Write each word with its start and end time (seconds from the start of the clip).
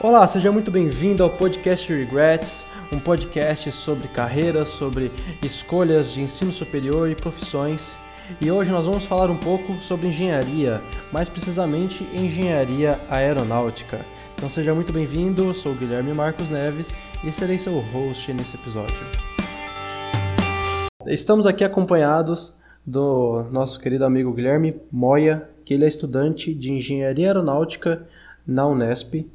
Olá, 0.00 0.24
seja 0.28 0.52
muito 0.52 0.70
bem-vindo 0.70 1.24
ao 1.24 1.30
podcast 1.30 1.92
Regrets, 1.92 2.64
um 2.92 3.00
podcast 3.00 3.72
sobre 3.72 4.06
carreiras, 4.06 4.68
sobre 4.68 5.10
escolhas 5.42 6.12
de 6.12 6.20
ensino 6.20 6.52
superior 6.52 7.10
e 7.10 7.16
profissões. 7.16 7.96
E 8.40 8.48
hoje 8.48 8.70
nós 8.70 8.86
vamos 8.86 9.04
falar 9.04 9.28
um 9.28 9.36
pouco 9.36 9.74
sobre 9.82 10.06
engenharia, 10.06 10.80
mais 11.10 11.28
precisamente 11.28 12.04
engenharia 12.14 13.00
aeronáutica. 13.10 14.06
Então 14.36 14.48
seja 14.48 14.72
muito 14.72 14.92
bem-vindo, 14.92 15.52
sou 15.52 15.74
Guilherme 15.74 16.14
Marcos 16.14 16.48
Neves 16.48 16.94
e 17.24 17.32
serei 17.32 17.58
seu 17.58 17.80
host 17.80 18.32
nesse 18.32 18.54
episódio. 18.54 19.04
Estamos 21.08 21.44
aqui 21.44 21.64
acompanhados 21.64 22.56
do 22.86 23.48
nosso 23.50 23.80
querido 23.80 24.04
amigo 24.04 24.32
Guilherme 24.32 24.80
Moya, 24.92 25.50
que 25.64 25.74
ele 25.74 25.84
é 25.84 25.88
estudante 25.88 26.54
de 26.54 26.72
engenharia 26.72 27.26
aeronáutica 27.26 28.06
na 28.46 28.64
Unesp 28.64 29.26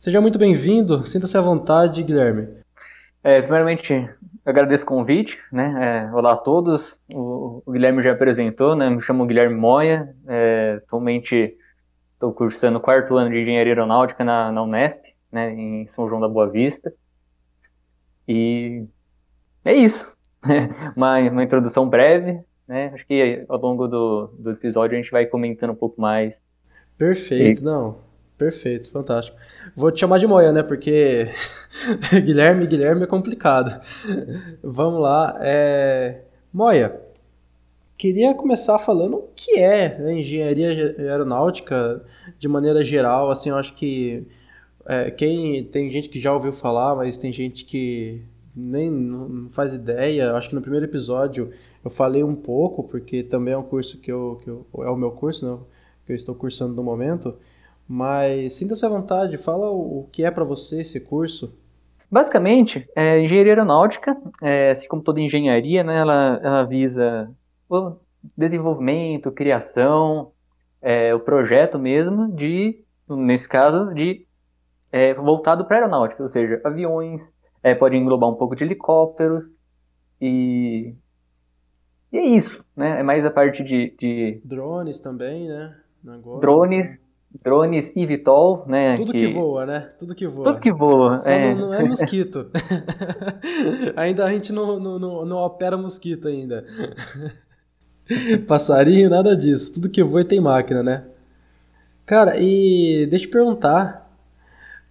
Seja 0.00 0.18
muito 0.18 0.38
bem-vindo, 0.38 1.06
sinta-se 1.06 1.36
à 1.36 1.42
vontade, 1.42 2.02
Guilherme. 2.02 2.48
É, 3.22 3.42
primeiramente, 3.42 4.08
agradeço 4.46 4.82
o 4.82 4.86
convite, 4.86 5.38
né? 5.52 6.08
É, 6.08 6.14
olá 6.16 6.32
a 6.32 6.36
todos. 6.38 6.98
O, 7.12 7.62
o, 7.66 7.72
Guilherme 7.72 8.02
já 8.02 8.12
apresentou, 8.12 8.74
né? 8.74 8.88
Me 8.88 9.02
chamo 9.02 9.26
Guilherme 9.26 9.56
Moya. 9.56 10.08
É, 10.26 10.80
atualmente 10.82 11.54
estou 12.14 12.32
cursando 12.32 12.78
o 12.78 12.80
quarto 12.80 13.14
ano 13.14 13.28
de 13.28 13.42
engenharia 13.42 13.74
aeronáutica 13.74 14.24
na, 14.24 14.50
na 14.50 14.62
Unesp, 14.62 15.02
né? 15.30 15.52
Em 15.52 15.86
São 15.88 16.08
João 16.08 16.22
da 16.22 16.28
Boa 16.30 16.48
Vista. 16.48 16.90
E 18.26 18.86
é 19.66 19.74
isso. 19.74 20.10
uma, 20.96 21.18
uma 21.18 21.44
introdução 21.44 21.86
breve, 21.86 22.40
né? 22.66 22.90
Acho 22.94 23.06
que 23.06 23.44
ao 23.46 23.60
longo 23.60 23.86
do, 23.86 24.28
do 24.38 24.52
episódio 24.52 24.96
a 24.96 24.98
gente 24.98 25.10
vai 25.10 25.26
comentando 25.26 25.72
um 25.72 25.76
pouco 25.76 26.00
mais. 26.00 26.32
Perfeito, 26.96 27.60
e... 27.60 27.64
não. 27.64 28.09
Perfeito, 28.40 28.90
fantástico. 28.90 29.36
Vou 29.76 29.92
te 29.92 30.00
chamar 30.00 30.16
de 30.16 30.26
Moia, 30.26 30.50
né? 30.50 30.62
Porque 30.62 31.26
Guilherme, 32.24 32.66
Guilherme 32.66 33.02
é 33.02 33.06
complicado. 33.06 33.78
Vamos 34.62 34.98
lá. 34.98 35.36
É... 35.42 36.22
Moia, 36.50 37.02
queria 37.98 38.34
começar 38.34 38.78
falando 38.78 39.18
o 39.18 39.28
que 39.36 39.58
é 39.58 39.98
né, 39.98 40.14
engenharia 40.20 40.70
aeronáutica 40.98 42.02
de 42.38 42.48
maneira 42.48 42.82
geral. 42.82 43.30
Assim, 43.30 43.50
eu 43.50 43.58
acho 43.58 43.74
que 43.74 44.26
é, 44.86 45.10
quem 45.10 45.62
tem 45.64 45.90
gente 45.90 46.08
que 46.08 46.18
já 46.18 46.32
ouviu 46.32 46.50
falar, 46.50 46.96
mas 46.96 47.18
tem 47.18 47.30
gente 47.30 47.66
que 47.66 48.22
nem 48.56 48.90
não 48.90 49.50
faz 49.50 49.74
ideia. 49.74 50.22
Eu 50.22 50.36
acho 50.36 50.48
que 50.48 50.54
no 50.54 50.62
primeiro 50.62 50.86
episódio 50.86 51.50
eu 51.84 51.90
falei 51.90 52.24
um 52.24 52.34
pouco, 52.34 52.84
porque 52.84 53.22
também 53.22 53.52
é 53.52 53.58
um 53.58 53.62
curso 53.62 53.98
que 53.98 54.10
eu, 54.10 54.40
que 54.42 54.48
eu 54.48 54.66
é 54.78 54.88
o 54.88 54.96
meu 54.96 55.10
curso, 55.10 55.46
né? 55.46 55.58
Que 56.06 56.12
eu 56.12 56.16
estou 56.16 56.34
cursando 56.34 56.72
no 56.72 56.82
momento. 56.82 57.36
Mas 57.92 58.52
sinta-se 58.52 58.86
à 58.86 58.88
vontade, 58.88 59.36
fala 59.36 59.68
o 59.68 60.08
que 60.12 60.24
é 60.24 60.30
para 60.30 60.44
você 60.44 60.82
esse 60.82 61.00
curso. 61.00 61.58
Basicamente, 62.08 62.88
é, 62.94 63.18
engenharia 63.20 63.50
aeronáutica, 63.50 64.16
é, 64.40 64.70
assim 64.70 64.86
como 64.86 65.02
toda 65.02 65.20
engenharia, 65.20 65.82
né, 65.82 65.98
ela, 65.98 66.40
ela 66.40 66.62
visa 66.62 67.28
o 67.68 67.96
desenvolvimento, 68.38 69.32
criação, 69.32 70.30
é, 70.80 71.12
o 71.12 71.18
projeto 71.18 71.80
mesmo 71.80 72.32
de, 72.32 72.84
nesse 73.08 73.48
caso, 73.48 73.92
de 73.92 74.24
é, 74.92 75.12
voltado 75.12 75.64
para 75.64 75.78
aeronáutica, 75.78 76.22
ou 76.22 76.28
seja, 76.28 76.60
aviões, 76.62 77.20
é, 77.60 77.74
pode 77.74 77.96
englobar 77.96 78.30
um 78.30 78.36
pouco 78.36 78.54
de 78.54 78.62
helicópteros 78.62 79.42
e, 80.20 80.94
e 82.12 82.18
é 82.18 82.24
isso, 82.24 82.64
né? 82.76 83.00
É 83.00 83.02
mais 83.02 83.24
a 83.24 83.32
parte 83.32 83.64
de, 83.64 83.96
de... 83.98 84.40
drones 84.44 85.00
também, 85.00 85.48
né? 85.48 85.76
Agora. 86.06 86.40
Drones, 86.40 87.00
drones 87.42 87.92
eVTOL, 87.94 88.64
né? 88.66 88.96
Tudo 88.96 89.12
que... 89.12 89.18
que... 89.18 89.26
voa, 89.28 89.66
né? 89.66 89.80
Tudo 89.98 90.14
que 90.14 90.26
voa. 90.26 90.44
Tudo 90.44 90.60
que 90.60 90.72
voa. 90.72 91.18
Só 91.20 91.30
é. 91.30 91.54
Não, 91.54 91.68
não 91.68 91.74
é 91.74 91.82
mosquito. 91.84 92.50
ainda 93.96 94.24
a 94.24 94.32
gente 94.32 94.52
não, 94.52 94.80
não, 94.80 94.98
não, 94.98 95.24
não 95.24 95.36
opera 95.38 95.76
mosquito 95.76 96.26
ainda. 96.26 96.64
Passarinho, 98.48 99.08
nada 99.08 99.36
disso. 99.36 99.74
Tudo 99.74 99.88
que 99.88 100.02
voa 100.02 100.24
tem 100.24 100.40
máquina, 100.40 100.82
né? 100.82 101.04
Cara, 102.04 102.36
e 102.36 103.06
deixa 103.08 103.26
eu 103.26 103.28
te 103.28 103.32
perguntar. 103.32 104.10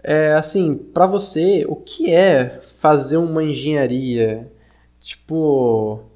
É, 0.01 0.33
assim, 0.33 0.75
para 0.75 1.05
você, 1.05 1.65
o 1.67 1.75
que 1.75 2.09
é 2.09 2.61
fazer 2.77 3.17
uma 3.17 3.43
engenharia? 3.43 4.49
Tipo, 5.01 6.08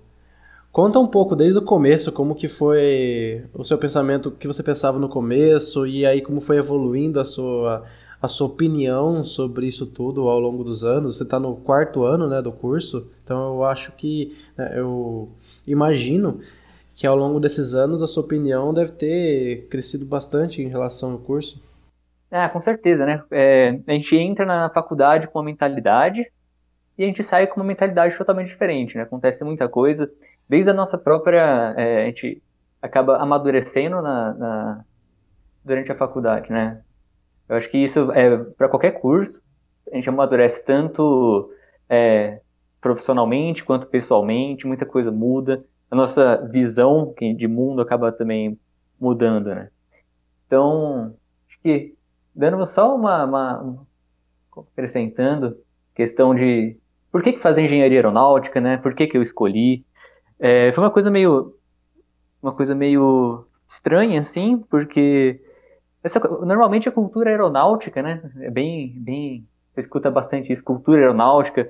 Conta 0.74 0.98
um 0.98 1.06
pouco 1.06 1.36
desde 1.36 1.60
o 1.60 1.62
começo 1.62 2.12
como 2.12 2.34
que 2.34 2.48
foi 2.48 3.46
o 3.54 3.64
seu 3.64 3.78
pensamento, 3.78 4.30
o 4.30 4.32
que 4.32 4.48
você 4.48 4.64
pensava 4.64 4.98
no 4.98 5.08
começo 5.08 5.86
e 5.86 6.04
aí 6.04 6.20
como 6.20 6.42
foi 6.42 6.58
evoluindo 6.58 7.20
a 7.20 7.24
sua 7.24 7.84
a 8.20 8.28
sua 8.28 8.48
opinião 8.48 9.24
sobre 9.24 9.68
isso 9.68 9.86
tudo 9.86 10.28
ao 10.28 10.40
longo 10.40 10.64
dos 10.64 10.84
anos. 10.84 11.18
Você 11.18 11.24
está 11.24 11.40
no 11.40 11.58
quarto 11.58 12.04
ano, 12.04 12.28
né, 12.28 12.42
do 12.42 12.52
curso, 12.52 13.08
então 13.24 13.54
eu 13.54 13.64
acho 13.66 13.92
que 13.92 14.36
né, 14.58 14.74
eu 14.76 15.30
imagino 15.68 16.40
que 16.96 17.06
ao 17.06 17.16
longo 17.16 17.40
desses 17.40 17.76
anos 17.76 18.02
a 18.02 18.08
sua 18.08 18.24
opinião 18.24 18.74
deve 18.74 18.94
ter 18.94 19.68
crescido 19.70 20.06
bastante 20.06 20.60
em 20.64 20.70
relação 20.70 21.12
ao 21.12 21.20
curso. 21.20 21.62
Ah, 22.32 22.50
com 22.50 22.64
certeza, 22.64 23.06
né? 23.06 23.22
É, 23.30 23.78
a 23.86 23.92
gente 23.92 24.16
entra 24.16 24.44
na 24.44 24.72
faculdade 24.72 25.28
com 25.28 25.38
uma 25.38 25.46
mentalidade 25.46 26.26
e 26.98 27.04
a 27.04 27.06
gente 27.06 27.22
sai 27.22 27.46
com 27.46 27.60
uma 27.60 27.68
mentalidade 27.68 28.18
totalmente 28.18 28.50
diferente, 28.50 28.98
né? 28.98 29.04
Acontece 29.04 29.44
muita 29.44 29.70
coisa 29.70 30.10
desde 30.48 30.70
a 30.70 30.74
nossa 30.74 30.98
própria. 30.98 31.74
É, 31.78 32.04
a 32.04 32.06
gente 32.06 32.42
acaba 32.82 33.18
amadurecendo 33.18 34.02
na, 34.02 34.34
na, 34.34 34.86
durante 35.64 35.92
a 35.92 35.96
faculdade, 35.96 36.52
né? 36.52 36.82
Eu 37.48 37.56
acho 37.56 37.70
que 37.70 37.78
isso 37.78 38.12
é 38.12 38.38
para 38.58 38.70
qualquer 38.70 38.92
curso, 39.00 39.40
a 39.92 39.96
gente 39.96 40.10
amadurece 40.10 40.64
tanto 40.64 41.52
é, 41.90 42.42
profissionalmente 42.82 43.64
quanto 43.64 43.88
pessoalmente, 43.88 44.68
muita 44.68 44.86
coisa 44.86 45.12
muda, 45.12 45.64
a 45.90 45.96
nossa 45.96 46.48
visão 46.52 47.14
de 47.18 47.48
mundo 47.48 47.82
acaba 47.82 48.12
também 48.12 48.60
mudando, 49.00 49.48
né? 49.48 49.70
Então, 50.48 51.16
acho 51.48 51.60
que 51.62 51.96
dando 52.36 52.66
só 52.74 52.96
uma, 52.96 53.26
uma 53.26 53.88
acrescentando 54.74 55.58
questão 55.96 56.34
de 56.34 56.78
por 57.12 57.22
que, 57.22 57.34
que 57.34 57.42
fazer 57.42 57.62
engenharia 57.62 58.00
aeronáutica, 58.00 58.60
né? 58.60 58.78
Por 58.78 58.96
que, 58.96 59.08
que 59.08 59.18
eu 59.18 59.22
escolhi? 59.22 59.86
É, 60.40 60.72
foi 60.74 60.84
uma 60.84 60.92
coisa 60.92 61.10
meio. 61.10 61.54
Uma 62.42 62.54
coisa 62.54 62.76
meio 62.76 63.46
estranha, 63.68 64.20
assim, 64.20 64.58
porque. 64.70 65.42
Essa, 66.04 66.20
normalmente 66.20 66.90
a 66.90 66.92
cultura 66.92 67.30
aeronáutica, 67.30 68.02
né? 68.02 68.22
É 68.42 68.50
bem. 68.50 68.94
bem 68.98 69.48
você 69.74 69.82
escuta 69.82 70.12
bastante 70.12 70.54
isso, 70.54 70.64
cultura 70.64 71.00
aeronáutica. 71.00 71.70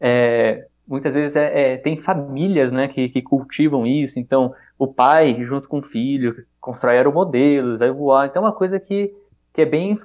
É, 0.00 0.66
muitas 0.86 1.14
vezes 1.14 1.36
é, 1.36 1.74
é, 1.74 1.76
tem 1.76 2.00
famílias 2.00 2.72
né, 2.72 2.88
que, 2.88 3.08
que, 3.08 3.22
cultivam 3.22 3.86
isso, 3.86 4.18
então 4.18 4.52
o 4.78 4.86
pai, 4.86 5.42
junto 5.44 5.68
com 5.68 5.78
o 5.78 5.82
filho, 5.82 6.44
constrói 6.60 6.96
aeromodelos, 6.96 7.78
vai 7.78 7.90
voar. 7.90 8.26
Então 8.26 8.42
é 8.42 8.46
uma 8.46 8.52
coisa 8.52 8.80
que, 8.80 9.14
que 9.52 9.62
é 9.62 9.66
bem 9.66 10.00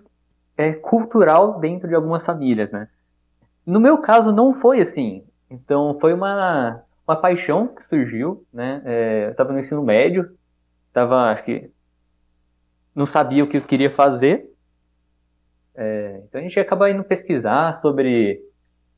é, 0.55 0.73
cultural 0.73 1.59
dentro 1.59 1.87
de 1.87 1.95
algumas 1.95 2.23
famílias. 2.25 2.71
Né? 2.71 2.87
No 3.65 3.79
meu 3.79 3.97
caso, 3.97 4.31
não 4.31 4.53
foi 4.53 4.79
assim. 4.81 5.23
Então 5.49 5.97
foi 5.99 6.13
uma, 6.13 6.81
uma 7.09 7.15
paixão 7.15 7.67
que 7.67 7.83
surgiu, 7.87 8.45
né? 8.53 8.83
É, 8.85 9.25
eu 9.25 9.31
estava 9.31 9.51
no 9.51 9.59
ensino 9.59 9.83
médio, 9.83 10.29
estava, 10.87 11.31
acho 11.31 11.43
que, 11.43 11.71
não 12.95 13.05
sabia 13.05 13.43
o 13.43 13.47
que 13.47 13.57
eu 13.57 13.61
queria 13.61 13.89
fazer. 13.89 14.47
É, 15.75 16.21
então 16.23 16.39
a 16.39 16.43
gente 16.43 16.59
acaba 16.59 16.89
indo 16.89 17.03
pesquisar 17.03 17.73
sobre 17.73 18.39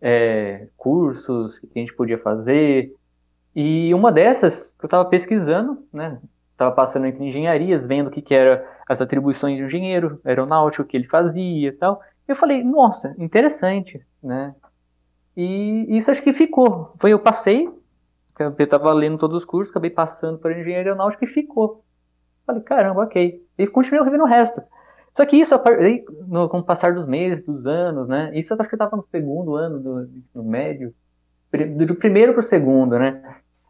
é, 0.02 0.68
cursos 0.76 1.58
que 1.60 1.70
a 1.74 1.80
gente 1.80 1.94
podia 1.94 2.18
fazer. 2.18 2.94
E 3.56 3.94
uma 3.94 4.12
dessas 4.12 4.62
que 4.62 4.84
eu 4.84 4.88
estava 4.88 5.06
pesquisando, 5.06 5.86
né? 5.94 6.20
Estava 6.52 6.76
passando 6.76 7.06
entre 7.06 7.24
engenharias, 7.24 7.86
vendo 7.86 8.08
o 8.08 8.12
que, 8.12 8.22
que 8.22 8.34
era 8.34 8.68
as 8.88 9.02
atribuições 9.02 9.56
de 9.56 9.64
um 9.64 9.68
engenheiro 9.68 10.20
aeronáutico, 10.26 10.88
que 10.88 10.98
ele 10.98 11.08
fazia 11.08 11.70
e 11.70 11.72
tal. 11.72 12.02
Eu 12.28 12.36
falei, 12.36 12.62
nossa, 12.62 13.16
interessante, 13.18 14.06
né? 14.22 14.54
E 15.36 15.98
isso 15.98 16.12
acho 16.12 16.22
que 16.22 16.34
ficou. 16.34 16.94
Foi 17.00 17.12
eu 17.12 17.20
passei 17.20 17.70
eu 18.40 18.56
estava 18.58 18.92
lendo 18.94 19.18
todos 19.18 19.38
os 19.38 19.46
cursos, 19.46 19.72
acabei 19.72 19.90
passando 19.90 20.38
por 20.38 20.52
engenharia 20.52 20.78
aeronáutica 20.78 21.26
e 21.26 21.28
ficou. 21.28 21.84
Falei, 22.46 22.62
caramba, 22.64 23.04
ok. 23.04 23.42
E 23.58 23.68
continuei 23.68 24.04
revendo 24.04 24.24
o 24.24 24.28
resto. 24.28 24.62
Só 25.16 25.26
que 25.26 25.36
isso, 25.36 25.54
no, 26.28 26.48
com 26.48 26.60
o 26.60 26.64
passar 26.64 26.94
dos 26.94 27.06
meses, 27.06 27.44
dos 27.44 27.68
anos, 27.68 28.08
né? 28.08 28.32
Isso 28.34 28.54
eu 28.54 28.58
acho 28.60 28.70
que 28.70 28.76
estava 28.76 28.96
no 28.96 29.06
segundo 29.12 29.56
ano 29.56 29.80
do 29.80 30.04
ensino 30.04 30.44
médio, 30.44 30.94
do 31.86 31.96
primeiro 31.96 32.34
para 32.34 32.42
o 32.42 32.46
segundo, 32.46 32.98
né? 32.98 33.22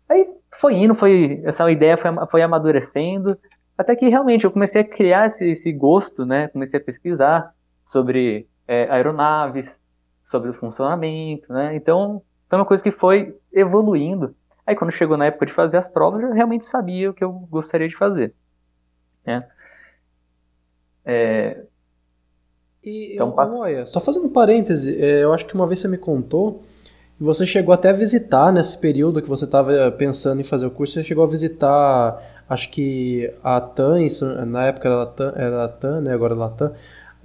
Aí 0.07 0.27
foi 0.59 0.75
indo, 0.75 0.93
foi, 0.93 1.41
essa 1.43 1.69
ideia 1.71 1.97
foi, 1.97 2.11
foi 2.29 2.41
amadurecendo, 2.43 3.35
até 3.75 3.95
que 3.95 4.07
realmente 4.07 4.45
eu 4.45 4.51
comecei 4.51 4.81
a 4.81 4.87
criar 4.87 5.27
esse, 5.27 5.45
esse 5.45 5.71
gosto, 5.71 6.25
né? 6.25 6.47
Comecei 6.49 6.79
a 6.79 6.83
pesquisar 6.83 7.51
sobre 7.85 8.47
é, 8.67 8.87
aeronaves, 8.91 9.67
sobre 10.25 10.51
o 10.51 10.53
funcionamento, 10.53 11.51
né? 11.51 11.75
Então, 11.75 12.21
foi 12.47 12.59
uma 12.59 12.65
coisa 12.65 12.83
que 12.83 12.91
foi 12.91 13.35
evoluindo 13.51 14.35
Aí 14.65 14.75
quando 14.75 14.91
chegou 14.91 15.17
na 15.17 15.25
época 15.25 15.45
de 15.45 15.53
fazer 15.53 15.77
as 15.77 15.87
provas, 15.87 16.23
eu 16.23 16.33
realmente 16.33 16.65
sabia 16.65 17.09
o 17.09 17.13
que 17.13 17.23
eu 17.23 17.31
gostaria 17.31 17.87
de 17.87 17.97
fazer. 17.97 18.33
Né? 19.25 19.47
É... 21.05 21.63
E, 22.83 23.13
então, 23.13 23.35
Moia, 23.49 23.85
só 23.85 23.99
fazendo 23.99 24.25
um 24.25 24.29
parêntese, 24.29 24.99
é, 24.99 25.23
eu 25.23 25.31
acho 25.33 25.45
que 25.45 25.53
uma 25.53 25.67
vez 25.67 25.79
você 25.79 25.87
me 25.87 25.97
contou, 25.97 26.63
você 27.19 27.45
chegou 27.45 27.73
até 27.73 27.89
a 27.89 27.93
visitar 27.93 28.51
nesse 28.51 28.75
período 28.79 29.21
que 29.21 29.29
você 29.29 29.45
estava 29.45 29.91
pensando 29.91 30.41
em 30.41 30.43
fazer 30.43 30.65
o 30.65 30.71
curso, 30.71 30.93
você 30.93 31.03
chegou 31.03 31.23
a 31.23 31.27
visitar, 31.27 32.43
acho 32.49 32.71
que 32.71 33.31
a 33.43 33.61
TAM, 33.61 33.99
na 34.47 34.65
época 34.65 34.89
era 34.89 35.03
a 35.03 35.05
TAM, 35.05 35.33
era 35.35 35.63
a 35.65 35.67
TAM 35.67 36.01
né, 36.01 36.13
agora 36.13 36.33
é 36.33 36.43
a 36.43 36.49
TAM, 36.49 36.73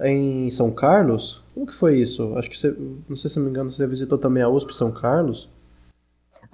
em 0.01 0.49
São 0.51 0.69
Carlos. 0.69 1.43
Como 1.55 1.65
que 1.65 1.73
foi 1.73 1.97
isso? 1.99 2.37
Acho 2.37 2.49
que 2.51 2.57
você, 2.57 2.75
não 3.09 3.15
sei 3.15 3.31
se 3.31 3.37
não 3.39 3.45
me 3.45 3.49
engano, 3.49 3.71
você 3.71 3.87
visitou 3.87 4.19
também 4.19 4.43
a 4.43 4.49
USP 4.49 4.75
São 4.75 4.91
Carlos? 4.91 5.49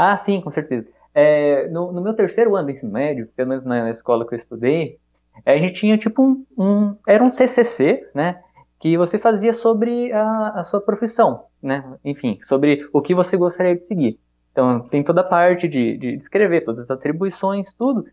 Ah, 0.05 0.17
sim, 0.17 0.41
com 0.41 0.51
certeza. 0.51 0.87
É, 1.13 1.69
no, 1.69 1.93
no, 1.93 2.01
meu 2.01 2.13
terceiro 2.13 2.55
ano 2.57 2.65
do 2.65 2.71
ensino 2.71 2.91
médio, 2.91 3.29
pelo 3.37 3.49
menos 3.49 3.63
na, 3.63 3.83
na 3.83 3.91
escola 3.91 4.27
que 4.27 4.35
eu 4.35 4.39
estudei, 4.39 4.99
a 5.45 5.55
gente 5.55 5.75
tinha 5.75 5.97
tipo 5.97 6.21
um, 6.21 6.45
um, 6.57 6.97
era 7.07 7.23
um 7.23 7.29
TCC, 7.29 8.09
né, 8.13 8.37
que 8.81 8.97
você 8.97 9.17
fazia 9.17 9.53
sobre 9.53 10.11
a, 10.11 10.49
a 10.55 10.63
sua 10.65 10.81
profissão, 10.81 11.45
né, 11.61 11.97
enfim, 12.03 12.37
sobre 12.43 12.85
o 12.91 13.01
que 13.01 13.15
você 13.15 13.37
gostaria 13.37 13.77
de 13.77 13.85
seguir. 13.85 14.19
Então 14.51 14.81
tem 14.89 15.03
toda 15.03 15.21
a 15.21 15.23
parte 15.23 15.69
de, 15.69 15.97
de 15.97 16.21
todas 16.65 16.79
as 16.79 16.91
atribuições, 16.91 17.73
tudo, 17.73 18.05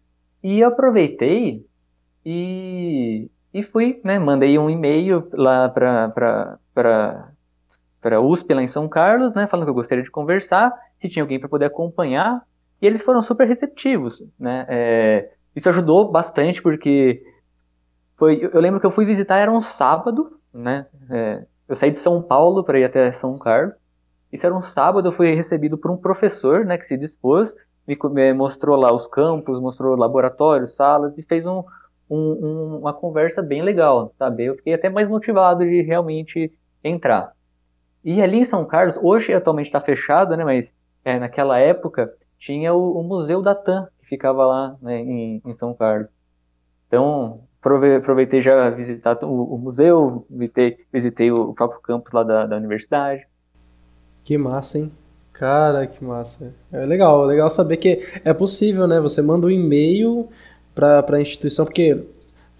e 0.42 0.60
eu 0.60 0.68
aproveitei 0.68 1.66
e, 2.24 3.28
e 3.52 3.62
fui, 3.64 4.00
né, 4.04 4.18
mandei 4.18 4.56
um 4.58 4.70
e-mail 4.70 5.28
lá 5.32 5.68
para 5.68 6.58
para 8.00 8.20
USP 8.20 8.54
lá 8.54 8.62
em 8.62 8.68
São 8.68 8.88
Carlos, 8.88 9.34
né, 9.34 9.48
falando 9.48 9.66
que 9.66 9.70
eu 9.70 9.74
gostaria 9.74 10.04
de 10.04 10.10
conversar, 10.10 10.72
se 11.00 11.08
tinha 11.08 11.22
alguém 11.22 11.38
para 11.38 11.48
poder 11.48 11.66
acompanhar, 11.66 12.42
e 12.80 12.86
eles 12.86 13.02
foram 13.02 13.22
super 13.22 13.46
receptivos, 13.46 14.22
né? 14.38 14.66
É, 14.68 15.30
isso 15.54 15.68
ajudou 15.68 16.10
bastante 16.10 16.62
porque 16.62 17.22
foi, 18.16 18.48
eu 18.52 18.60
lembro 18.60 18.80
que 18.80 18.86
eu 18.86 18.90
fui 18.90 19.04
visitar 19.04 19.38
era 19.38 19.50
um 19.50 19.62
sábado, 19.62 20.38
né? 20.52 20.86
É, 21.10 21.44
eu 21.68 21.76
saí 21.76 21.90
de 21.90 22.00
São 22.00 22.22
Paulo 22.22 22.64
para 22.64 22.78
ir 22.78 22.84
até 22.84 23.12
São 23.12 23.34
Carlos. 23.34 23.76
Isso 24.32 24.46
era 24.46 24.54
um 24.54 24.62
sábado, 24.62 25.08
eu 25.08 25.12
fui 25.12 25.34
recebido 25.34 25.76
por 25.76 25.90
um 25.90 25.96
professor, 25.96 26.64
né, 26.64 26.78
que 26.78 26.86
se 26.86 26.96
dispôs, 26.96 27.52
me, 27.86 28.32
mostrou 28.32 28.76
lá 28.76 28.92
os 28.92 29.06
campos, 29.08 29.60
mostrou 29.60 29.96
laboratórios, 29.96 30.76
salas 30.76 31.16
e 31.18 31.22
fez 31.22 31.44
um, 31.46 31.64
um, 32.08 32.78
uma 32.80 32.92
conversa 32.92 33.42
bem 33.42 33.62
legal, 33.62 34.12
sabe? 34.18 34.44
Eu 34.44 34.56
fiquei 34.56 34.74
até 34.74 34.88
mais 34.88 35.08
motivado 35.08 35.64
de 35.64 35.82
realmente 35.82 36.52
entrar. 36.84 37.32
E 38.04 38.22
ali 38.22 38.38
em 38.38 38.44
São 38.44 38.64
Carlos, 38.64 38.96
hoje 39.02 39.32
atualmente 39.32 39.66
está 39.66 39.80
fechado, 39.80 40.36
né? 40.36 40.44
Mas 40.44 40.72
é, 41.10 41.18
naquela 41.18 41.58
época 41.58 42.12
tinha 42.38 42.72
o, 42.72 42.98
o, 42.98 43.02
Museu 43.02 43.42
da 43.42 43.54
TAM, 43.54 43.88
que 44.00 44.06
ficava 44.06 44.46
lá 44.46 44.76
né, 44.80 45.00
em, 45.00 45.42
em, 45.44 45.54
São 45.56 45.74
Carlos. 45.74 46.08
Então, 46.86 47.40
aproveitei 47.60 48.40
já 48.40 48.70
visitar 48.70 49.18
o, 49.24 49.54
o 49.54 49.58
museu, 49.58 50.26
visitei, 50.30 50.78
visitei, 50.92 51.30
o 51.30 51.52
próprio 51.52 51.80
campus 51.80 52.12
lá 52.12 52.22
da, 52.22 52.46
da 52.46 52.56
universidade. 52.56 53.26
Que 54.24 54.38
massa, 54.38 54.78
hein? 54.78 54.92
Cara, 55.32 55.86
que 55.86 56.02
massa. 56.04 56.54
É 56.72 56.84
legal, 56.84 57.24
legal 57.24 57.50
saber 57.50 57.76
que 57.76 58.00
é 58.24 58.32
possível, 58.32 58.86
né? 58.86 59.00
Você 59.00 59.22
manda 59.22 59.46
um 59.46 59.50
e-mail 59.50 60.28
para 60.74 61.04
a 61.16 61.20
instituição, 61.20 61.64
porque 61.64 62.04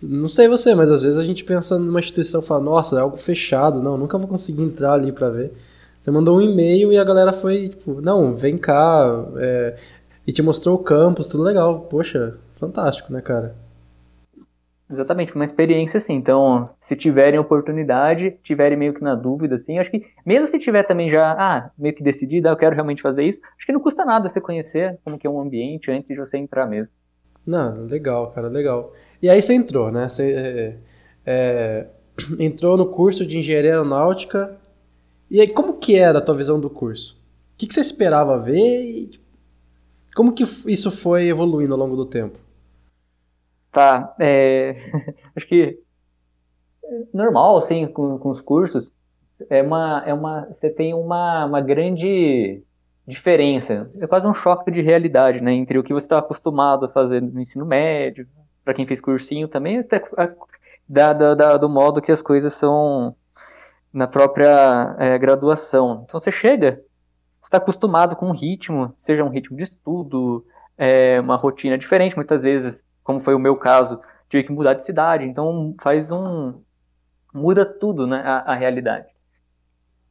não 0.03 0.29
sei 0.29 0.49
você, 0.49 0.75
mas 0.75 0.91
às 0.91 1.03
vezes 1.03 1.19
a 1.19 1.25
gente 1.25 1.45
pensa 1.45 1.79
numa 1.79 2.01
instituição 2.01 2.41
e 2.41 2.45
fala, 2.45 2.63
nossa, 2.63 2.97
é 2.97 3.01
algo 3.01 3.17
fechado, 3.17 3.83
não, 3.83 3.97
nunca 3.97 4.19
vou 4.19 4.29
conseguir 4.29 4.63
entrar 4.63 4.95
ali 4.95 5.13
para 5.13 5.29
ver. 5.29 5.53
Você 6.01 6.11
mandou 6.11 6.39
um 6.39 6.41
e-mail 6.41 6.93
e 6.93 6.99
a 6.99 7.05
galera 7.05 7.33
foi, 7.33 7.69
tipo, 7.69 8.01
não, 8.01 8.35
vem 8.35 8.57
cá, 8.57 9.27
é, 9.37 9.77
e 10.27 10.33
te 10.33 10.43
mostrou 10.43 10.77
o 10.77 10.83
campus, 10.83 11.29
tudo 11.29 11.43
legal. 11.43 11.81
Poxa, 11.83 12.39
fantástico, 12.57 13.13
né, 13.13 13.21
cara? 13.21 13.55
Exatamente, 14.91 15.35
uma 15.35 15.45
experiência 15.45 15.99
assim. 15.99 16.15
Então, 16.15 16.71
se 16.83 16.97
tiverem 16.97 17.39
oportunidade, 17.39 18.37
tiverem 18.43 18.79
meio 18.79 18.95
que 18.95 19.05
na 19.05 19.15
dúvida, 19.15 19.57
assim, 19.57 19.79
acho 19.79 19.91
que 19.91 20.05
mesmo 20.27 20.49
se 20.49 20.59
tiver 20.59 20.83
também 20.85 21.11
já, 21.11 21.33
ah, 21.33 21.71
meio 21.79 21.95
que 21.95 22.03
decidido, 22.03 22.49
ah, 22.49 22.53
eu 22.53 22.57
quero 22.57 22.75
realmente 22.75 23.03
fazer 23.03 23.23
isso, 23.23 23.39
acho 23.57 23.67
que 23.67 23.73
não 23.73 23.81
custa 23.81 24.05
nada 24.05 24.29
você 24.29 24.41
conhecer 24.41 24.99
como 25.05 25.19
que 25.19 25.27
é 25.27 25.31
um 25.31 25.41
ambiente 25.41 25.91
antes 25.91 26.09
de 26.09 26.17
você 26.17 26.39
entrar 26.39 26.67
mesmo. 26.67 26.89
Não, 27.47 27.85
legal, 27.87 28.33
cara, 28.33 28.49
legal. 28.49 28.93
E 29.23 29.29
aí 29.29 29.41
você 29.41 29.55
entrou, 29.55 29.93
né? 29.93 30.09
Você 30.09 30.33
é, 30.33 30.77
é, 31.25 31.87
entrou 32.39 32.77
no 32.77 32.87
curso 32.87 33.25
de 33.25 33.39
engenharia 33.39 33.73
aeronáutica 33.73 34.59
e 35.31 35.41
aí, 35.41 35.49
como 35.49 35.79
que 35.79 35.97
era 35.97 36.19
a 36.19 36.23
tua 36.23 36.35
visão 36.35 36.61
do 36.61 36.69
curso? 36.69 37.21
O 37.55 37.59
que, 37.59 37.67
que 37.67 37.75
você 37.75 37.81
esperava 37.81 38.39
ver 38.39 38.83
e 38.83 39.11
como 40.15 40.33
que 40.33 40.43
isso 40.43 40.91
foi 40.91 41.29
evoluindo 41.29 41.73
ao 41.73 41.79
longo 41.79 41.97
do 41.97 42.07
tempo? 42.07 42.39
Tá, 43.71 44.15
é... 44.19 44.77
acho 45.37 45.47
que 45.47 45.79
normal, 47.13 47.59
assim, 47.59 47.87
com, 47.87 48.19
com 48.19 48.31
os 48.31 48.41
cursos, 48.41 48.93
é 49.49 49.63
uma, 49.63 50.03
é 50.07 50.13
uma, 50.13 50.47
você 50.47 50.69
tem 50.69 50.93
uma, 50.93 51.47
uma 51.47 51.61
grande 51.61 52.63
diferença, 53.07 53.91
é 54.01 54.07
quase 54.07 54.27
um 54.27 54.35
choque 54.35 54.71
de 54.71 54.81
realidade, 54.81 55.43
né, 55.43 55.53
entre 55.53 55.79
o 55.79 55.83
que 55.83 55.93
você 55.93 56.07
está 56.07 56.19
acostumado 56.19 56.87
a 56.87 56.89
fazer 56.89 57.21
no 57.21 57.41
ensino 57.41 57.65
médio, 57.65 58.27
para 58.65 58.75
quem 58.75 58.87
fez 58.87 59.01
cursinho 59.01 59.49
também, 59.49 59.79
até 59.79 60.03
da, 60.89 61.13
da, 61.13 61.35
da, 61.35 61.57
do 61.57 61.69
modo 61.69 62.03
que 62.03 62.13
as 62.13 62.23
coisas 62.23 62.53
são 62.53 63.15
na 63.93 64.07
própria 64.07 64.97
é, 64.99 65.19
graduação. 65.19 66.05
Então 66.05 66.21
você 66.21 66.31
chega, 66.31 66.83
está 67.43 67.59
acostumado 67.59 68.17
com 68.17 68.27
um 68.27 68.33
ritmo, 68.33 68.93
seja 68.97 69.25
um 69.25 69.29
ritmo 69.29 69.57
de 69.57 69.65
estudo, 69.65 70.45
é, 70.79 71.21
uma 71.21 71.37
rotina 71.37 71.77
diferente, 71.77 72.17
muitas 72.17 72.43
vezes, 72.43 72.83
como 73.03 73.21
foi 73.21 73.35
o 73.35 73.39
meu 73.39 73.57
caso, 73.57 74.01
tive 74.29 74.45
que 74.45 74.53
mudar 74.53 74.75
de 74.75 74.85
cidade, 74.85 75.25
então 75.25 75.75
faz 75.83 76.11
um 76.11 76.61
muda 77.33 77.65
tudo, 77.65 78.07
né, 78.07 78.23
a, 78.25 78.53
a 78.53 78.55
realidade. 78.55 79.07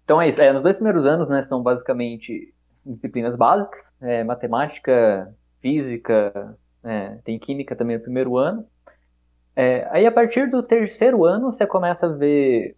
Então 0.04 0.22
é 0.22 0.30
isso. 0.30 0.42
É, 0.42 0.52
nos 0.52 0.64
dois 0.64 0.76
primeiros 0.76 1.06
anos, 1.06 1.28
né, 1.28 1.46
são 1.46 1.62
basicamente 1.62 2.54
disciplinas 2.86 3.36
básicas, 3.36 3.80
é, 4.02 4.24
matemática, 4.24 5.34
física, 5.62 6.58
é, 6.84 7.20
tem 7.24 7.38
química 7.38 7.76
também 7.76 7.98
no 7.98 8.04
primeiro 8.04 8.38
ano. 8.38 8.66
É, 9.56 9.88
aí 9.92 10.06
a 10.06 10.12
partir 10.12 10.50
do 10.50 10.64
terceiro 10.64 11.26
ano 11.26 11.52
você 11.52 11.68
começa 11.68 12.06
a 12.06 12.14
ver 12.14 12.76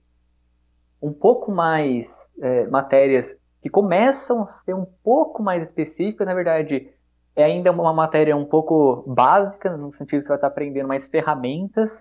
um 1.01 1.11
pouco 1.11 1.51
mais 1.51 2.07
é, 2.41 2.67
matérias 2.67 3.25
que 3.61 3.69
começam 3.69 4.43
a 4.43 4.47
ser 4.47 4.73
um 4.73 4.85
pouco 5.03 5.41
mais 5.41 5.63
específicas, 5.63 6.27
na 6.27 6.33
verdade, 6.33 6.89
é 7.35 7.43
ainda 7.43 7.71
uma 7.71 7.93
matéria 7.93 8.35
um 8.35 8.45
pouco 8.45 9.03
básica, 9.07 9.75
no 9.77 9.93
sentido 9.95 10.21
que 10.21 10.27
você 10.27 10.33
estar 10.33 10.47
aprendendo 10.47 10.87
mais 10.87 11.07
ferramentas 11.07 11.91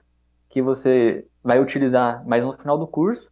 que 0.49 0.61
você 0.61 1.25
vai 1.43 1.61
utilizar 1.61 2.27
mais 2.27 2.43
no 2.43 2.57
final 2.57 2.77
do 2.77 2.87
curso. 2.87 3.31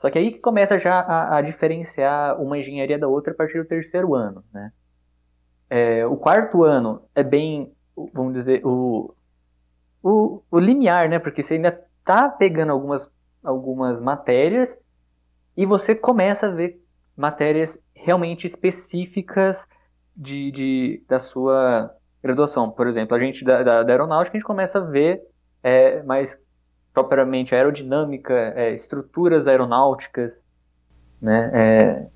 Só 0.00 0.10
que 0.10 0.18
aí 0.18 0.32
que 0.32 0.40
começa 0.40 0.78
já 0.78 1.00
a, 1.00 1.38
a 1.38 1.42
diferenciar 1.42 2.40
uma 2.40 2.58
engenharia 2.58 2.98
da 2.98 3.08
outra 3.08 3.32
a 3.32 3.36
partir 3.36 3.58
do 3.58 3.68
terceiro 3.68 4.14
ano, 4.14 4.44
né? 4.52 4.72
É, 5.68 6.06
o 6.06 6.16
quarto 6.16 6.64
ano 6.64 7.02
é 7.14 7.22
bem, 7.22 7.72
vamos 8.12 8.34
dizer, 8.34 8.64
o, 8.64 9.14
o, 10.02 10.42
o 10.50 10.58
limiar, 10.58 11.08
né? 11.08 11.18
Porque 11.18 11.42
você 11.42 11.54
ainda 11.54 11.80
está 12.00 12.28
pegando 12.28 12.72
algumas, 12.72 13.08
algumas 13.42 14.00
matérias 14.00 14.76
e 15.56 15.64
você 15.64 15.94
começa 15.94 16.46
a 16.46 16.50
ver 16.50 16.80
matérias 17.16 17.78
realmente 17.94 18.46
específicas 18.46 19.66
de, 20.14 20.50
de 20.50 21.04
da 21.08 21.18
sua 21.18 21.90
graduação. 22.22 22.70
Por 22.70 22.86
exemplo, 22.86 23.16
a 23.16 23.20
gente 23.20 23.44
da, 23.44 23.62
da, 23.62 23.82
da 23.82 23.92
aeronáutica, 23.92 24.36
a 24.36 24.38
gente 24.38 24.46
começa 24.46 24.78
a 24.78 24.84
ver 24.84 25.22
é, 25.62 26.02
mais 26.02 26.36
propriamente 26.92 27.54
aerodinâmica, 27.54 28.34
é, 28.34 28.74
estruturas 28.74 29.46
aeronáuticas, 29.46 30.32
né? 31.20 31.50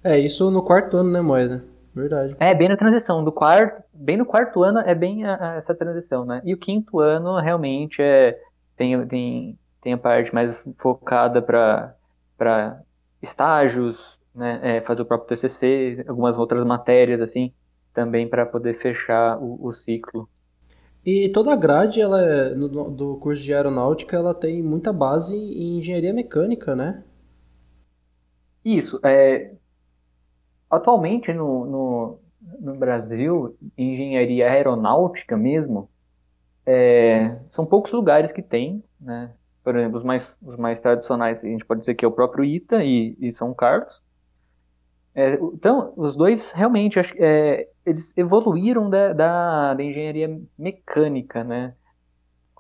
É... 0.04 0.12
é... 0.12 0.18
isso 0.18 0.50
no 0.50 0.62
quarto 0.62 0.97
ano, 0.97 1.11
né, 1.11 1.20
Moeda? 1.20 1.64
Verdade. 1.94 2.37
É, 2.38 2.54
bem 2.54 2.68
na 2.68 2.76
transição. 2.76 3.25
Do 3.25 3.32
quarto, 3.32 3.82
bem 3.92 4.16
no 4.16 4.25
quarto 4.25 4.62
ano 4.62 4.78
é 4.78 4.94
bem 4.94 5.25
a, 5.25 5.35
a, 5.35 5.54
essa 5.56 5.75
transição, 5.75 6.25
né? 6.25 6.40
E 6.44 6.54
o 6.54 6.59
quinto 6.59 7.00
ano 7.00 7.38
realmente 7.40 8.00
é 8.00 8.38
tem, 8.76 9.06
tem, 9.06 9.59
tem 9.82 9.92
a 9.92 9.99
parte 9.99 10.32
mais 10.32 10.56
focada 10.78 11.42
para 11.42 11.94
estágios, 13.23 13.97
né, 14.35 14.61
é, 14.62 14.81
fazer 14.81 15.03
o 15.03 15.07
próprio 15.07 15.29
TCC, 15.29 16.05
algumas 16.09 16.37
outras 16.37 16.65
matérias 16.65 17.21
assim, 17.21 17.53
também 17.93 18.29
para 18.29 18.47
poder 18.47 18.81
fechar 18.81 19.39
o, 19.39 19.67
o, 19.67 19.73
ciclo. 19.73 20.29
E 21.05 21.29
toda 21.31 21.53
a 21.53 21.57
grade 21.57 22.00
ela 22.00 22.23
é, 22.23 22.55
no, 22.55 22.91
do 22.91 23.17
curso 23.17 23.43
de 23.43 23.55
aeronáutica 23.55 24.17
ela 24.17 24.35
tem 24.35 24.62
muita 24.62 24.93
base 24.93 25.37
em 25.37 25.79
engenharia 25.79 26.12
mecânica, 26.12 26.77
né? 26.77 27.03
Isso. 28.65 29.00
É, 29.03 29.53
atualmente 30.71 31.33
no, 31.33 31.65
no, 31.65 32.19
no 32.61 32.75
Brasil, 32.75 33.57
engenharia 33.77 34.50
aeronáutica 34.50 35.37
mesmo, 35.37 35.89
é, 36.65 37.41
são 37.53 37.67
poucos 37.67 37.91
lugares 37.93 38.33
que 38.33 38.43
tem, 38.43 38.85
né? 39.00 39.33
Por 39.62 39.76
exemplo, 39.76 39.99
os 39.99 40.05
mais, 40.05 40.26
os 40.43 40.57
mais 40.57 40.81
tradicionais, 40.81 41.43
a 41.45 41.47
gente 41.47 41.64
pode 41.64 41.81
dizer 41.81 41.95
que 41.95 42.05
é 42.05 42.09
o 42.09 42.12
próprio 42.12 42.45
ITA 42.45 42.85
e, 42.85 43.17
e 43.21 43.33
São 43.33 43.55
Carlos. 43.55 44.02
É, 45.14 45.35
então, 45.35 45.93
os 45.97 46.17
dois 46.17 46.50
realmente, 46.52 46.99
é, 47.19 47.69
eles 47.85 48.12
evoluíram 48.17 48.88
da, 48.88 49.12
da, 49.12 49.75
da, 49.75 49.83
engenharia 49.83 50.40
mecânica, 50.57 51.43
né? 51.43 51.75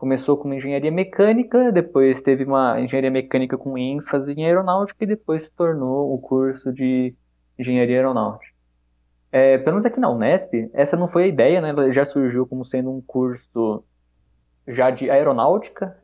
começou 0.00 0.34
com 0.38 0.52
engenharia 0.52 0.90
mecânica, 0.90 1.70
depois 1.70 2.22
teve 2.22 2.42
uma 2.44 2.80
engenharia 2.80 3.10
mecânica 3.10 3.58
com 3.58 3.76
ênfase 3.76 4.32
em 4.32 4.46
aeronáutica 4.46 5.04
e 5.04 5.06
depois 5.06 5.42
se 5.42 5.50
tornou 5.50 6.14
o 6.14 6.20
curso 6.22 6.72
de 6.72 7.14
engenharia 7.58 7.98
aeronáutica. 7.98 8.50
É, 9.30 9.58
pelo 9.58 9.76
menos 9.76 9.84
aqui 9.84 10.00
na 10.00 10.10
Unesp, 10.10 10.70
essa 10.72 10.96
não 10.96 11.06
foi 11.06 11.24
a 11.24 11.26
ideia, 11.26 11.60
né? 11.60 11.68
Ela 11.68 11.92
já 11.92 12.06
surgiu 12.06 12.46
como 12.46 12.64
sendo 12.64 12.90
um 12.90 13.02
curso 13.02 13.84
já 14.66 14.90
de 14.90 15.10
aeronáutica. 15.10 15.94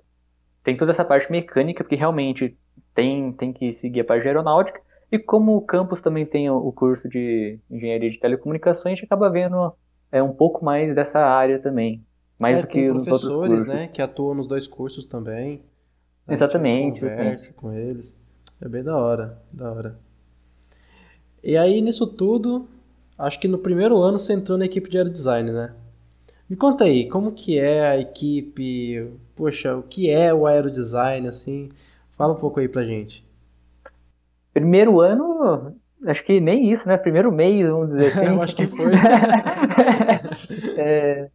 Tem 0.66 0.76
toda 0.76 0.90
essa 0.90 1.04
parte 1.04 1.30
mecânica, 1.30 1.85
porque 1.85 1.94
realmente 1.94 2.58
tem, 2.92 3.32
tem 3.35 3.52
que 3.52 3.76
seguir 3.76 4.00
a 4.00 4.04
parte 4.04 4.23
de 4.23 4.28
aeronáutica. 4.30 4.80
E 5.12 5.16
como 5.16 5.56
o 5.56 5.61
campus 5.61 6.02
também 6.02 6.26
tem 6.26 6.50
o 6.50 6.73
curso 6.73 7.08
de 7.08 7.61
engenharia 7.70 8.11
de 8.11 8.18
telecomunicações, 8.18 8.85
a 8.87 8.88
gente 8.96 9.04
acaba 9.04 9.30
vendo 9.30 9.73
é, 10.11 10.20
um 10.20 10.32
pouco 10.32 10.64
mais 10.64 10.92
dessa 10.92 11.20
área 11.20 11.61
também. 11.61 12.04
Mais 12.40 12.58
é, 12.58 12.62
do 12.62 12.66
que 12.66 12.88
professores, 12.88 13.64
né, 13.64 13.87
que 13.87 14.02
atuam 14.02 14.35
nos 14.35 14.49
dois 14.49 14.66
cursos 14.66 15.06
também. 15.06 15.62
Exatamente. 16.28 16.99
conversa 16.99 17.52
com 17.52 17.73
eles. 17.73 18.18
É 18.61 18.68
bem 18.68 18.82
da 18.82 18.99
hora, 18.99 19.40
da 19.52 19.70
hora. 19.70 19.96
E 21.44 21.56
aí, 21.56 21.80
nisso 21.80 22.08
tudo, 22.08 22.66
acho 23.16 23.38
que 23.38 23.46
no 23.46 23.58
primeiro 23.58 23.99
ano 23.99 24.18
você 24.18 24.32
entrou 24.32 24.58
na 24.58 24.64
equipe 24.64 24.90
de 24.90 24.99
aerodesign, 24.99 25.52
né? 25.52 25.73
Me 26.49 26.57
conta 26.57 26.85
aí, 26.85 27.09
como 27.09 27.33
que 27.33 27.59
é 27.59 27.88
a 27.88 27.99
equipe? 27.99 29.11
Poxa, 29.35 29.76
o 29.76 29.83
que 29.83 30.09
é 30.09 30.33
o 30.33 30.47
aerodesign, 30.47 31.26
assim? 31.26 31.71
Fala 32.17 32.35
um 32.35 32.38
pouco 32.38 32.61
aí 32.61 32.69
pra 32.69 32.85
gente. 32.85 33.26
Primeiro 34.55 35.00
ano, 35.00 35.76
acho 36.07 36.25
que 36.25 36.41
nem 36.41 36.73
isso, 36.73 36.87
né? 36.87 36.97
Primeiro 36.97 37.33
mês, 37.33 37.69
vamos 37.69 37.91
dizer 37.91 38.07
assim. 38.15 38.26
Eu 38.26 38.41
acho 38.43 38.55
que 38.55 38.67
foi. 38.69 38.93
é, 40.79 41.29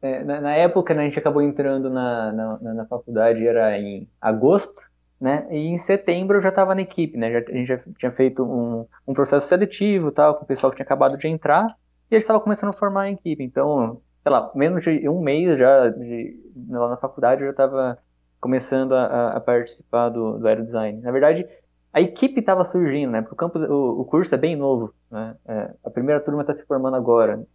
é, 0.00 0.24
na, 0.24 0.40
na, 0.40 0.52
época, 0.54 0.94
né, 0.94 1.02
a 1.02 1.04
gente 1.04 1.18
acabou 1.18 1.42
entrando 1.42 1.90
na, 1.90 2.32
na, 2.32 2.58
na, 2.74 2.86
faculdade, 2.86 3.46
era 3.46 3.78
em 3.78 4.08
agosto, 4.20 4.80
né? 5.20 5.46
E 5.50 5.68
em 5.68 5.78
setembro 5.80 6.38
eu 6.38 6.42
já 6.42 6.48
estava 6.48 6.74
na 6.74 6.80
equipe, 6.80 7.18
né? 7.18 7.30
Já, 7.30 7.38
a 7.38 7.52
gente 7.52 7.66
já 7.68 7.78
tinha 7.98 8.12
feito 8.12 8.42
um, 8.42 8.86
um 9.06 9.12
processo 9.12 9.46
seletivo 9.48 10.10
tal, 10.10 10.36
com 10.36 10.44
o 10.44 10.48
pessoal 10.48 10.70
que 10.70 10.76
tinha 10.76 10.86
acabado 10.86 11.18
de 11.18 11.28
entrar, 11.28 11.76
e 12.12 12.14
eles 12.14 12.24
estavam 12.24 12.42
começando 12.42 12.70
a 12.70 12.74
formar 12.74 13.02
a 13.02 13.10
equipe. 13.10 13.42
Então, 13.42 14.02
sei 14.22 14.30
lá, 14.30 14.52
menos 14.54 14.84
de 14.84 15.08
um 15.08 15.20
mês 15.20 15.58
já 15.58 15.88
de, 15.88 16.38
lá 16.68 16.90
na 16.90 16.96
faculdade 16.98 17.40
eu 17.40 17.46
já 17.46 17.52
estava 17.52 17.98
começando 18.38 18.92
a, 18.92 19.30
a, 19.30 19.40
participar 19.40 20.10
do, 20.10 20.38
do 20.38 20.46
aerodesign. 20.46 21.00
Na 21.00 21.10
verdade, 21.10 21.48
a 21.90 22.00
equipe 22.02 22.40
estava 22.40 22.64
surgindo, 22.64 23.10
né? 23.10 23.22
Porque 23.22 23.34
o, 23.34 23.36
campus, 23.36 23.62
o, 23.62 24.00
o 24.00 24.04
curso 24.04 24.34
é 24.34 24.38
bem 24.38 24.54
novo, 24.54 24.92
né? 25.10 25.36
É, 25.46 25.74
a 25.84 25.90
primeira 25.90 26.20
turma 26.20 26.42
está 26.42 26.54
se 26.54 26.66
formando 26.66 26.96
agora, 26.96 27.46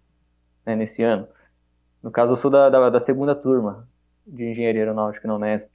né, 0.66 0.76
nesse 0.76 1.04
ano. 1.04 1.28
No 2.02 2.10
caso, 2.10 2.34
eu 2.34 2.38
sou 2.38 2.50
da, 2.50 2.70
da, 2.70 2.90
da 2.90 3.00
segunda 3.02 3.36
turma 3.36 3.88
de 4.26 4.44
engenharia 4.44 4.82
aeronáutica 4.82 5.28
na 5.28 5.36
Unesp. 5.36 5.70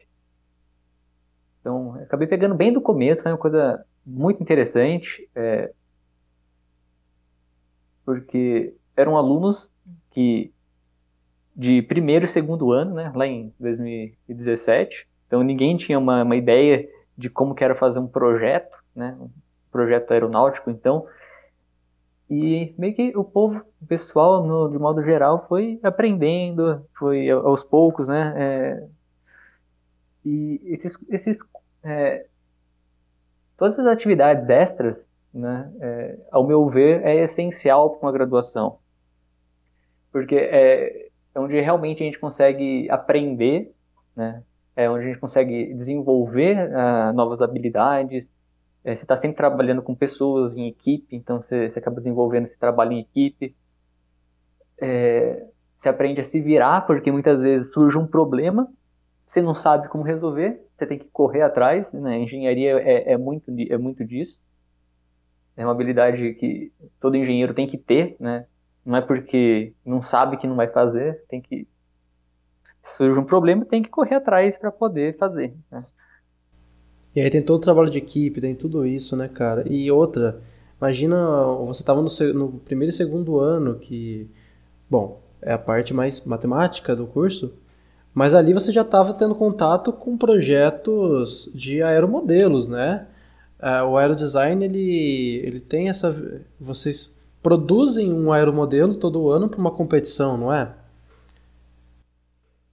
Então, 1.60 1.94
acabei 2.02 2.26
pegando 2.26 2.56
bem 2.56 2.72
do 2.72 2.80
começo, 2.80 3.22
foi 3.22 3.30
uma 3.30 3.38
coisa 3.38 3.84
muito 4.04 4.42
interessante, 4.42 5.28
é, 5.36 5.72
porque 8.04 8.75
eram 8.97 9.16
alunos 9.16 9.71
que 10.11 10.52
de 11.54 11.82
primeiro 11.82 12.25
e 12.25 12.28
segundo 12.28 12.73
ano, 12.73 12.94
né, 12.94 13.12
lá 13.14 13.26
em 13.26 13.52
2017. 13.61 15.06
Então, 15.26 15.42
ninguém 15.42 15.76
tinha 15.76 15.99
uma, 15.99 16.23
uma 16.23 16.37
ideia 16.37 16.88
de 17.16 17.28
como 17.28 17.54
que 17.54 17.62
era 17.62 17.75
fazer 17.75 17.99
um 17.99 18.06
projeto, 18.06 18.76
né, 18.94 19.16
um 19.21 19.28
projeto 19.71 20.11
aeronáutico. 20.12 20.71
Então, 20.71 21.06
e 22.28 22.75
meio 22.78 22.94
que 22.94 23.12
o 23.14 23.23
povo, 23.23 23.62
o 23.80 23.87
pessoal, 23.87 24.47
no, 24.47 24.71
de 24.71 24.78
modo 24.78 25.02
geral, 25.02 25.47
foi 25.49 25.78
aprendendo, 25.82 26.82
foi 26.99 27.28
aos 27.28 27.62
poucos, 27.62 28.09
né? 28.09 28.35
É, 28.37 28.88
e 30.25 30.61
esses, 30.64 30.97
esses 31.11 31.37
é, 31.82 32.26
todas 33.59 33.78
as 33.78 33.87
atividades 33.87 34.49
extras, 34.49 35.04
né, 35.32 35.72
é, 35.80 36.18
ao 36.30 36.46
meu 36.46 36.68
ver, 36.68 37.04
é 37.04 37.16
essencial 37.16 37.90
para 37.90 38.06
uma 38.06 38.12
graduação. 38.12 38.78
Porque 40.10 40.36
é, 40.36 41.08
é 41.34 41.40
onde 41.40 41.58
realmente 41.60 42.02
a 42.02 42.06
gente 42.06 42.18
consegue 42.18 42.90
aprender, 42.90 43.74
né? 44.14 44.42
É 44.74 44.88
onde 44.88 45.04
a 45.04 45.08
gente 45.08 45.20
consegue 45.20 45.74
desenvolver 45.74 46.56
uh, 46.70 47.12
novas 47.12 47.42
habilidades, 47.42 48.28
é, 48.84 48.96
você 48.96 49.02
está 49.02 49.16
sempre 49.16 49.36
trabalhando 49.36 49.82
com 49.82 49.94
pessoas 49.94 50.56
em 50.56 50.66
equipe, 50.66 51.14
então 51.14 51.40
você, 51.40 51.70
você 51.70 51.78
acaba 51.78 51.96
desenvolvendo 51.96 52.46
esse 52.46 52.58
trabalho 52.58 52.92
em 52.92 53.00
equipe. 53.00 53.54
É, 54.80 55.46
você 55.80 55.88
aprende 55.88 56.20
a 56.20 56.24
se 56.24 56.40
virar, 56.40 56.86
porque 56.86 57.12
muitas 57.12 57.40
vezes 57.40 57.72
surge 57.72 57.96
um 57.96 58.06
problema, 58.06 58.68
você 59.28 59.40
não 59.40 59.54
sabe 59.54 59.88
como 59.88 60.02
resolver, 60.02 60.60
você 60.76 60.86
tem 60.86 60.98
que 60.98 61.06
correr 61.12 61.42
atrás. 61.42 61.86
Né? 61.92 62.18
Engenharia 62.18 62.80
é, 62.80 63.12
é, 63.12 63.16
muito, 63.16 63.52
é 63.70 63.78
muito 63.78 64.04
disso. 64.04 64.38
É 65.56 65.64
uma 65.64 65.73
habilidade 65.73 66.35
que 66.35 66.73
todo 67.00 67.16
engenheiro 67.16 67.54
tem 67.54 67.68
que 67.68 67.78
ter, 67.78 68.16
né? 68.18 68.47
Não 68.85 68.97
é 68.97 69.00
porque 69.00 69.75
não 69.85 70.02
sabe 70.02 70.37
que 70.37 70.47
não 70.47 70.56
vai 70.56 70.68
fazer, 70.68 71.25
tem 71.28 71.40
que 71.40 71.68
surge 72.97 73.18
um 73.18 73.25
problema, 73.25 73.64
tem 73.64 73.82
que 73.82 73.88
correr 73.88 74.16
atrás 74.16 74.56
para 74.56 74.73
poder 74.73 75.16
fazer. 75.16 75.54
Né? 75.71 75.78
E 77.14 77.21
aí 77.21 77.30
tem 77.30 77.42
todo 77.42 77.59
o 77.59 77.64
trabalho 77.64 77.90
de 77.90 77.99
equipe, 77.99 78.40
tem 78.40 78.54
tudo 78.54 78.87
isso, 78.87 79.14
né, 79.16 79.28
cara? 79.28 79.64
E 79.68 79.90
outra, 79.90 80.40
imagina, 80.78 81.16
você 81.66 81.82
estava 81.82 82.00
no, 82.00 82.09
no, 82.35 82.52
primeiro 82.61 82.90
e 82.90 82.97
segundo 82.97 83.38
ano, 83.38 83.76
que, 83.76 84.28
bom, 84.88 85.21
é 85.40 85.52
a 85.52 85.59
parte 85.59 85.92
mais 85.92 86.25
matemática 86.25 86.97
do 86.97 87.06
curso, 87.06 87.54
mas 88.14 88.35
ali 88.35 88.52
você 88.52 88.73
já 88.73 88.82
estava 88.82 89.14
tendo 89.14 89.35
contato 89.35 89.92
com 89.92 90.16
projetos 90.16 91.50
de 91.54 91.82
aeromodelos, 91.82 92.66
né? 92.68 93.06
É, 93.62 93.83
o 93.83 93.97
aerodesign, 93.97 94.64
ele, 94.64 95.37
ele 95.45 95.61
tem 95.61 95.88
essa... 95.88 96.11
Vocês 96.59 97.16
produzem 97.40 98.12
um 98.12 98.33
aeromodelo 98.33 98.97
todo 98.97 99.31
ano 99.31 99.49
para 99.49 99.61
uma 99.61 99.71
competição, 99.71 100.37
não 100.37 100.52
é? 100.52 100.75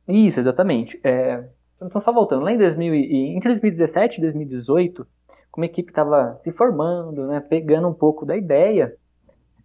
Isso, 0.07 0.39
exatamente. 0.39 0.99
É, 1.03 1.47
então, 1.75 2.01
só 2.01 2.11
voltando, 2.11 2.43
lá 2.43 2.51
em 2.51 2.57
2000, 2.57 2.93
entre 3.35 3.49
2017 3.49 4.17
e 4.17 4.21
2018, 4.21 5.07
como 5.51 5.63
a 5.63 5.67
equipe 5.67 5.91
estava 5.91 6.39
se 6.43 6.51
formando, 6.51 7.27
né, 7.27 7.39
pegando 7.39 7.87
um 7.87 7.93
pouco 7.93 8.25
da 8.25 8.35
ideia, 8.35 8.95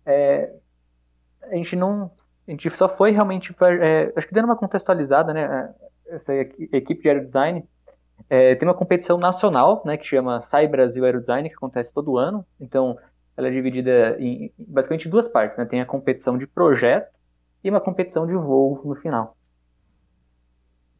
é, 0.04 0.54
a 1.42 1.56
gente 1.56 1.74
não, 1.74 2.10
a 2.46 2.50
gente 2.50 2.68
só 2.76 2.88
foi 2.88 3.10
realmente, 3.10 3.54
é, 3.80 4.12
acho 4.14 4.28
que 4.28 4.34
dando 4.34 4.46
uma 4.46 4.56
contextualizada, 4.56 5.32
né, 5.32 5.74
essa 6.06 6.34
equipe 6.34 7.02
de 7.02 7.08
aerodesign, 7.08 7.64
é, 8.28 8.54
tem 8.54 8.66
uma 8.66 8.74
competição 8.74 9.18
nacional, 9.18 9.82
né, 9.84 9.96
que 9.96 10.06
chama 10.06 10.40
Sai 10.40 10.66
Brasil 10.66 11.04
Aerodesign, 11.04 11.48
que 11.48 11.56
acontece 11.56 11.92
todo 11.92 12.16
ano, 12.16 12.44
então 12.60 12.98
ela 13.36 13.48
é 13.48 13.50
dividida 13.50 14.16
em 14.18 14.52
basicamente 14.58 15.08
duas 15.08 15.28
partes, 15.28 15.58
né, 15.58 15.64
tem 15.64 15.80
a 15.80 15.86
competição 15.86 16.38
de 16.38 16.46
projeto 16.46 17.12
e 17.62 17.70
uma 17.70 17.80
competição 17.80 18.26
de 18.26 18.34
voo 18.34 18.80
no 18.84 18.94
final. 18.94 19.36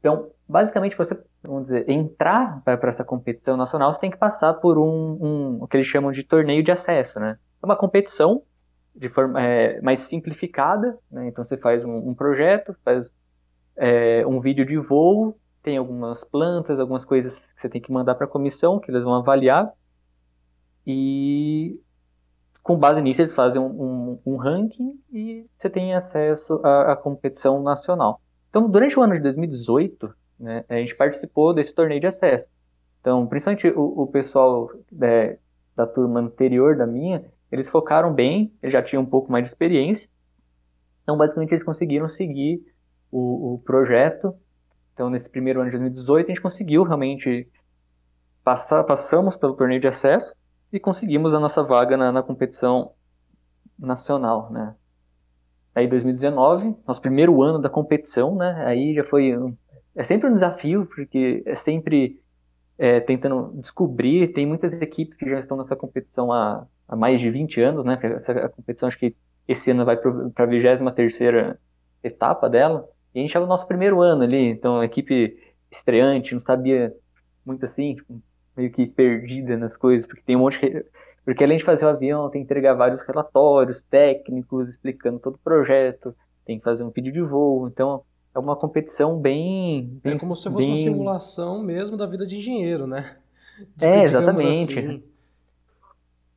Então, 0.05 0.31
basicamente, 0.47 0.97
você, 0.99 1.19
vamos 1.43 1.65
dizer, 1.65 1.89
entrar 1.89 2.63
para 2.63 2.91
essa 2.91 3.03
competição 3.03 3.57
nacional, 3.57 3.95
você 3.95 4.01
tem 4.01 4.11
que 4.11 4.19
passar 4.19 4.53
por 4.53 4.77
um, 4.77 5.19
um, 5.19 5.59
o 5.63 5.67
que 5.67 5.79
eles 5.79 5.87
chamam 5.87 6.13
de 6.13 6.23
torneio 6.23 6.63
de 6.63 6.71
acesso, 6.71 7.19
né? 7.19 7.39
É 7.63 7.65
uma 7.65 7.75
competição 7.75 8.43
de 8.95 9.09
forma 9.09 9.43
é, 9.43 9.81
mais 9.81 10.01
simplificada, 10.01 10.99
né? 11.11 11.29
Então, 11.29 11.43
você 11.43 11.57
faz 11.57 11.83
um, 11.87 12.11
um 12.11 12.15
projeto, 12.15 12.77
faz 12.85 13.07
é, 13.77 14.27
um 14.27 14.41
vídeo 14.41 14.67
de 14.67 14.77
voo, 14.77 15.39
tem 15.65 15.79
algumas 15.79 16.23
plantas, 16.23 16.79
algumas 16.79 17.05
coisas 17.05 17.35
que 17.35 17.63
você 17.63 17.69
tem 17.71 17.81
que 17.81 17.91
mandar 17.91 18.15
para 18.15 18.27
a 18.27 18.31
comissão, 18.31 18.79
que 18.79 18.91
eles 18.91 19.03
vão 19.03 19.15
avaliar, 19.15 19.73
e 20.87 21.81
com 22.63 22.79
base 22.79 23.01
nisso 23.01 23.23
eles 23.23 23.35
fazem 23.35 23.61
um, 23.61 23.67
um, 23.67 24.21
um 24.27 24.37
ranking 24.37 25.01
e 25.11 25.47
você 25.57 25.71
tem 25.71 25.95
acesso 25.95 26.61
à, 26.63 26.93
à 26.93 26.97
competição 26.97 27.63
nacional. 27.63 28.21
Então, 28.51 28.67
durante 28.67 28.99
o 28.99 29.03
ano 29.03 29.15
de 29.15 29.21
2018, 29.21 30.15
né, 30.39 30.65
a 30.69 30.75
gente 30.77 30.95
participou 30.95 31.55
desse 31.55 31.75
torneio 31.75 32.01
de 32.01 32.07
acesso. 32.07 32.47
Então, 33.01 33.27
principalmente 33.27 33.67
o, 33.69 34.03
o 34.03 34.07
pessoal 34.07 34.71
é, 35.01 35.39
da 35.75 35.87
turma 35.87 36.21
anterior 36.21 36.77
da 36.77 36.87
minha, 36.87 37.25
eles 37.51 37.71
focaram 37.71 38.13
bem, 38.13 38.53
eles 38.63 38.73
já 38.73 38.83
tinham 38.83 39.03
um 39.03 39.07
pouco 39.07 39.33
mais 39.33 39.45
de 39.45 39.49
experiência. 39.49 40.11
Então, 41.03 41.17
basicamente, 41.17 41.53
eles 41.53 41.65
conseguiram 41.65 42.09
seguir 42.09 42.63
o, 43.11 43.55
o 43.55 43.59
projeto. 43.61 44.35
Então, 44.95 45.11
nesse 45.11 45.29
primeiro 45.29 45.61
ano 45.61 45.71
de 45.71 45.77
2018, 45.77 46.27
a 46.27 46.29
gente 46.29 46.41
conseguiu 46.41 46.85
realmente 46.85 47.49
passar, 48.43 48.85
passamos 48.85 49.37
pelo 49.37 49.55
torneio 49.55 49.81
de 49.81 49.89
acesso 49.89 50.35
e 50.73 50.79
conseguimos 50.79 51.35
a 51.35 51.41
nossa 51.41 51.63
vaga 51.63 51.97
na, 51.97 52.13
na 52.13 52.23
competição 52.23 52.93
nacional, 53.79 54.51
né? 54.51 54.75
Aí 55.75 55.89
2019, 55.89 56.77
nosso 56.87 57.01
primeiro 57.01 57.43
ano 57.43 57.59
da 57.59 57.69
competição, 57.69 58.37
né? 58.37 58.65
Aí 58.65 58.95
já 58.95 59.03
foi 59.05 59.35
é 59.97 60.05
sempre 60.05 60.29
um 60.29 60.35
desafio, 60.35 60.87
porque 60.87 61.43
é 61.47 61.57
sempre 61.57 62.21
é, 62.79 63.01
tentando 63.01 63.53
descobrir. 63.61 64.33
Tem 64.33 64.47
muitas 64.47 64.73
equipes 64.81 65.17
que 65.17 65.29
já 65.29 65.39
estão 65.39 65.57
nessa 65.57 65.77
competição 65.77 66.33
há, 66.33 66.67
há 66.89 66.97
mais 66.97 67.21
de 67.21 67.31
20 67.31 67.61
anos, 67.61 67.85
né? 67.85 67.99
Essa 68.03 68.49
competição, 68.49 68.89
acho 68.89 68.99
que 68.99 69.17
esse 69.47 69.71
ano 69.71 69.85
vai 69.85 69.97
para 69.97 70.45
a 70.45 70.47
23 70.47 71.57
etapa 72.03 72.49
dela. 72.49 72.89
E 73.15 73.19
a 73.19 73.21
gente 73.21 73.31
estava 73.31 73.47
no 73.47 73.51
nosso 73.51 73.67
primeiro 73.67 74.01
ano 74.01 74.25
ali, 74.25 74.49
então 74.49 74.81
a 74.81 74.85
equipe 74.85 75.39
estreante, 75.71 76.35
não 76.35 76.41
sabia 76.41 76.93
muito 77.47 77.65
assim, 77.65 77.95
tipo, 77.95 78.21
meio 78.57 78.71
que 78.71 78.87
perdida 78.87 79.57
nas 79.57 79.77
coisas, 79.77 80.07
porque 80.07 80.23
tem 80.23 80.37
um 80.37 80.41
monte 80.41 80.61
de... 80.61 80.85
Porque 81.25 81.43
além 81.43 81.57
de 81.57 81.65
fazer 81.65 81.85
o 81.85 81.89
avião, 81.89 82.29
tem 82.29 82.43
que 82.43 82.45
entregar 82.45 82.75
vários 82.75 83.03
relatórios 83.03 83.83
técnicos 83.89 84.69
explicando 84.69 85.19
todo 85.19 85.37
o 85.37 85.39
projeto, 85.39 86.15
tem 86.45 86.59
que 86.59 86.65
fazer 86.65 86.83
um 86.83 86.91
vídeo 86.91 87.13
de 87.13 87.23
voo, 87.23 87.67
então 87.69 88.03
é 88.35 88.39
uma 88.39 88.57
competição 88.57 89.19
bem. 89.19 89.99
bem 90.03 90.15
é 90.15 90.19
como 90.19 90.35
se 90.35 90.51
fosse 90.51 90.59
bem... 90.59 90.69
uma 90.69 90.77
simulação 90.77 91.63
mesmo 91.63 91.97
da 91.97 92.05
vida 92.05 92.27
de 92.27 92.37
engenheiro, 92.37 92.87
né? 92.87 93.17
De, 93.77 93.87
é, 93.87 94.03
exatamente. 94.03 94.77
Assim. 94.77 95.05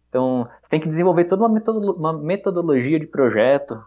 Então, 0.07 0.48
você 0.62 0.69
tem 0.69 0.79
que 0.79 0.88
desenvolver 0.88 1.25
toda 1.25 1.48
uma, 1.48 1.93
uma 1.93 2.13
metodologia 2.13 3.00
de 3.00 3.07
projeto, 3.07 3.84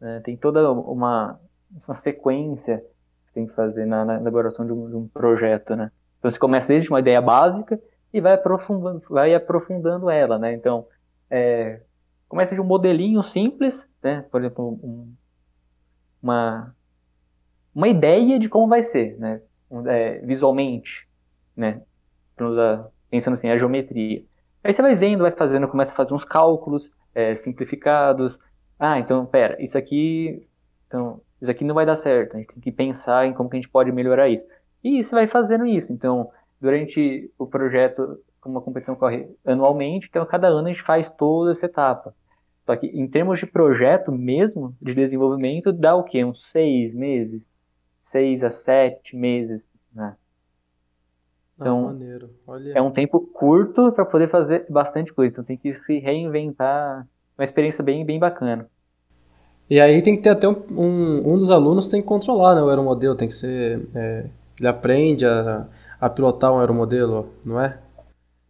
né? 0.00 0.20
tem 0.24 0.36
toda 0.36 0.70
uma, 0.72 1.38
uma 1.86 1.94
sequência 1.96 2.78
que 3.26 3.32
tem 3.34 3.46
que 3.46 3.54
fazer 3.54 3.86
na, 3.86 4.04
na 4.04 4.16
elaboração 4.16 4.66
de 4.66 4.72
um, 4.72 4.88
de 4.88 4.96
um, 4.96 5.08
projeto, 5.08 5.74
né? 5.74 5.90
Então, 6.18 6.30
você 6.30 6.38
começa 6.38 6.68
desde 6.68 6.88
uma 6.88 7.00
ideia 7.00 7.20
básica 7.20 7.80
e 8.12 8.20
vai 8.20 8.34
aprofundando, 8.34 9.02
vai 9.08 9.34
aprofundando 9.34 10.10
ela, 10.10 10.38
né? 10.38 10.52
Então, 10.52 10.86
é, 11.30 11.80
começa 12.28 12.54
de 12.54 12.60
um 12.60 12.64
modelinho 12.64 13.22
simples, 13.22 13.84
né? 14.02 14.24
Por 14.30 14.40
exemplo, 14.40 14.78
um, 14.82 15.14
uma, 16.22 16.74
uma 17.74 17.88
ideia 17.88 18.38
de 18.38 18.48
como 18.48 18.68
vai 18.68 18.84
ser, 18.84 19.18
né? 19.18 19.40
É, 19.86 20.18
visualmente, 20.18 21.08
né? 21.56 21.82
Pensando 23.10 23.34
assim, 23.34 23.48
a 23.48 23.58
geometria. 23.58 24.24
Aí 24.62 24.72
você 24.72 24.82
vai 24.82 24.94
vendo, 24.94 25.22
vai 25.22 25.32
fazendo, 25.32 25.68
começa 25.68 25.92
a 25.92 25.94
fazer 25.94 26.14
uns 26.14 26.24
cálculos 26.24 26.90
é, 27.14 27.36
simplificados. 27.36 28.38
Ah, 28.78 28.98
então, 28.98 29.26
pera, 29.26 29.62
isso 29.62 29.76
aqui, 29.76 30.46
então, 30.86 31.20
isso 31.42 31.50
aqui 31.50 31.64
não 31.64 31.74
vai 31.74 31.84
dar 31.84 31.96
certo. 31.96 32.36
A 32.36 32.38
gente 32.38 32.52
tem 32.52 32.62
que 32.62 32.70
pensar 32.70 33.26
em 33.26 33.34
como 33.34 33.50
que 33.50 33.56
a 33.56 33.60
gente 33.60 33.68
pode 33.68 33.90
melhorar 33.90 34.28
isso. 34.28 34.46
E 34.82 35.02
você 35.02 35.12
vai 35.12 35.26
fazendo 35.26 35.66
isso. 35.66 35.92
Então, 35.92 36.30
durante 36.60 37.28
o 37.36 37.48
projeto, 37.48 38.16
como 38.40 38.58
a 38.58 38.62
competição 38.62 38.94
corre 38.94 39.28
anualmente, 39.44 40.06
então 40.08 40.24
cada 40.24 40.46
ano 40.46 40.68
a 40.68 40.70
gente 40.70 40.82
faz 40.82 41.10
toda 41.10 41.50
essa 41.50 41.66
etapa. 41.66 42.14
Só 42.64 42.76
que 42.76 42.86
em 42.86 43.08
termos 43.08 43.40
de 43.40 43.46
projeto 43.46 44.12
mesmo, 44.12 44.72
de 44.80 44.94
desenvolvimento, 44.94 45.72
dá 45.72 45.96
o 45.96 46.04
quê? 46.04 46.24
Uns 46.24 46.48
seis 46.52 46.94
meses? 46.94 47.42
Seis 48.12 48.40
a 48.44 48.52
sete 48.52 49.16
meses, 49.16 49.60
né? 49.92 50.14
Ah, 51.58 51.62
então, 51.62 51.98
ah, 52.48 52.58
é 52.72 52.80
um 52.80 52.92
tempo 52.92 53.20
curto 53.20 53.90
para 53.90 54.04
poder 54.04 54.30
fazer 54.30 54.64
bastante 54.70 55.12
coisa. 55.12 55.32
Então 55.32 55.44
tem 55.44 55.56
que 55.56 55.74
se 55.80 55.98
reinventar. 55.98 57.06
Uma 57.36 57.44
experiência 57.44 57.82
bem, 57.82 58.04
bem 58.06 58.20
bacana. 58.20 58.68
E 59.72 59.80
aí 59.80 60.02
tem 60.02 60.14
que 60.14 60.20
ter 60.20 60.28
até 60.28 60.46
um, 60.46 60.62
um, 60.70 61.32
um 61.32 61.38
dos 61.38 61.50
alunos 61.50 61.88
tem 61.88 62.02
que 62.02 62.06
controlar 62.06 62.54
né, 62.54 62.60
o 62.60 62.68
aeromodelo, 62.68 63.16
tem 63.16 63.26
que 63.26 63.32
ser. 63.32 63.82
É, 63.94 64.26
ele 64.58 64.68
aprende 64.68 65.24
a, 65.24 65.66
a 65.98 66.10
pilotar 66.10 66.52
um 66.52 66.60
aeromodelo, 66.60 67.30
não 67.42 67.58
é? 67.58 67.78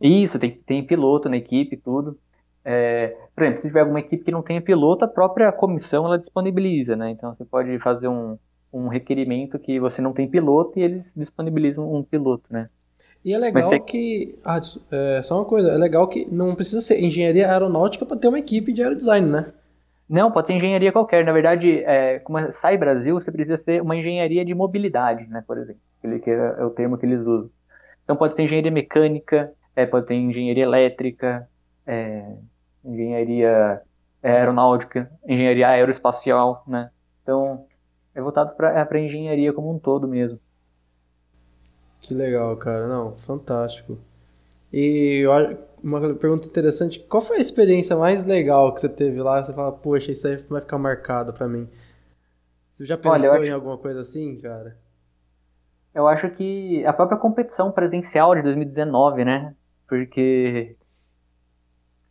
Isso, 0.01 0.37
tem, 0.37 0.51
tem 0.51 0.85
piloto 0.85 1.29
na 1.29 1.37
equipe 1.37 1.77
tudo. 1.77 2.19
É, 2.65 3.15
por 3.37 3.45
exemplo, 3.45 3.63
se 3.63 3.69
tiver 3.69 3.83
alguma 3.83 4.01
equipe 4.01 4.25
que 4.25 4.33
não 4.33 4.43
tenha 4.43 4.61
piloto, 4.61 5.05
a 5.05 5.09
própria 5.09 5.53
comissão 5.53 6.07
ela 6.07 6.19
disponibiliza, 6.19 6.97
né? 6.97 7.11
Então 7.11 7.33
você 7.33 7.45
pode 7.45 7.79
fazer 7.79 8.09
um, 8.09 8.37
um 8.73 8.89
requerimento 8.89 9.61
que 9.61 9.79
você 9.79 10.03
não 10.03 10.13
tem 10.13 10.27
piloto 10.29 10.77
e 10.77 10.83
eles 10.83 11.05
disponibilizam 11.15 11.89
um 11.95 12.03
piloto, 12.03 12.47
né? 12.51 12.69
E 13.25 13.33
é 13.33 13.39
legal 13.39 13.69
você... 13.69 13.79
que. 13.79 14.35
Ah, 14.45 14.61
é, 14.91 15.23
só 15.23 15.37
uma 15.37 15.45
coisa, 15.45 15.71
é 15.71 15.79
legal 15.79 16.09
que 16.09 16.27
não 16.29 16.57
precisa 16.57 16.81
ser 16.81 17.01
engenharia 17.01 17.49
aeronáutica 17.49 18.05
para 18.05 18.17
ter 18.17 18.27
uma 18.27 18.41
equipe 18.41 18.73
de 18.73 18.83
aerodesign, 18.83 19.31
né? 19.31 19.53
Não, 20.09 20.31
pode 20.31 20.47
ser 20.47 20.55
engenharia 20.55 20.93
qualquer. 20.93 21.25
Na 21.25 21.33
verdade, 21.33 21.83
é, 21.85 22.19
como 22.19 22.39
é, 22.39 22.53
sai 22.53 22.77
Brasil, 22.77 23.15
você 23.15 23.31
precisa 23.31 23.57
ser 23.63 23.81
uma 23.81 23.97
engenharia 23.97 24.45
de 24.45 24.55
mobilidade, 24.55 25.27
né, 25.29 25.43
por 25.47 25.59
exemplo. 25.59 25.81
Que 26.01 26.31
é, 26.31 26.57
é 26.59 26.65
o 26.65 26.71
termo 26.71 26.99
que 26.99 27.07
eles 27.07 27.21
usam. 27.21 27.51
Então 28.05 28.17
pode 28.17 28.35
ser 28.35 28.43
engenharia 28.43 28.71
mecânica, 28.71 29.53
é, 29.75 29.87
pode 29.87 30.07
ter 30.07 30.15
engenharia 30.15 30.65
elétrica, 30.65 31.49
é, 31.87 32.35
engenharia 32.85 33.81
aeronáutica, 34.23 35.11
engenharia 35.27 35.69
aeroespacial, 35.69 36.63
né? 36.67 36.91
Então 37.23 37.67
é 38.15 38.21
voltado 38.21 38.55
para 38.55 38.83
a 38.83 38.97
é 38.97 39.01
engenharia 39.01 39.53
como 39.53 39.73
um 39.73 39.79
todo 39.79 40.07
mesmo. 40.07 40.39
Que 42.01 42.15
legal, 42.15 42.57
cara. 42.57 42.87
Não, 42.89 43.15
fantástico. 43.15 43.99
E 44.73 45.25
uma 45.83 46.15
pergunta 46.15 46.47
interessante, 46.47 47.01
qual 47.01 47.21
foi 47.21 47.37
a 47.37 47.41
experiência 47.41 47.97
mais 47.97 48.25
legal 48.25 48.73
que 48.73 48.81
você 48.81 48.89
teve 48.89 49.21
lá? 49.21 49.43
Você 49.43 49.53
fala, 49.53 49.73
poxa, 49.73 50.13
isso 50.13 50.27
aí 50.27 50.37
vai 50.37 50.61
ficar 50.61 50.79
marcado 50.79 51.33
para 51.33 51.47
mim. 51.47 51.69
Você 52.71 52.87
já 52.87 52.97
pensou 52.97 53.33
Olha, 53.33 53.47
em 53.47 53.51
alguma 53.51 53.77
coisa 53.77 54.01
assim, 54.01 54.37
cara? 54.39 54.77
Eu 55.95 56.07
acho 56.07 56.31
que 56.31 56.85
a 56.87 56.93
própria 56.93 57.19
competição 57.19 57.71
presencial 57.71 58.35
de 58.35 58.43
2019, 58.43 59.25
né? 59.25 59.55
Porque 59.87 60.75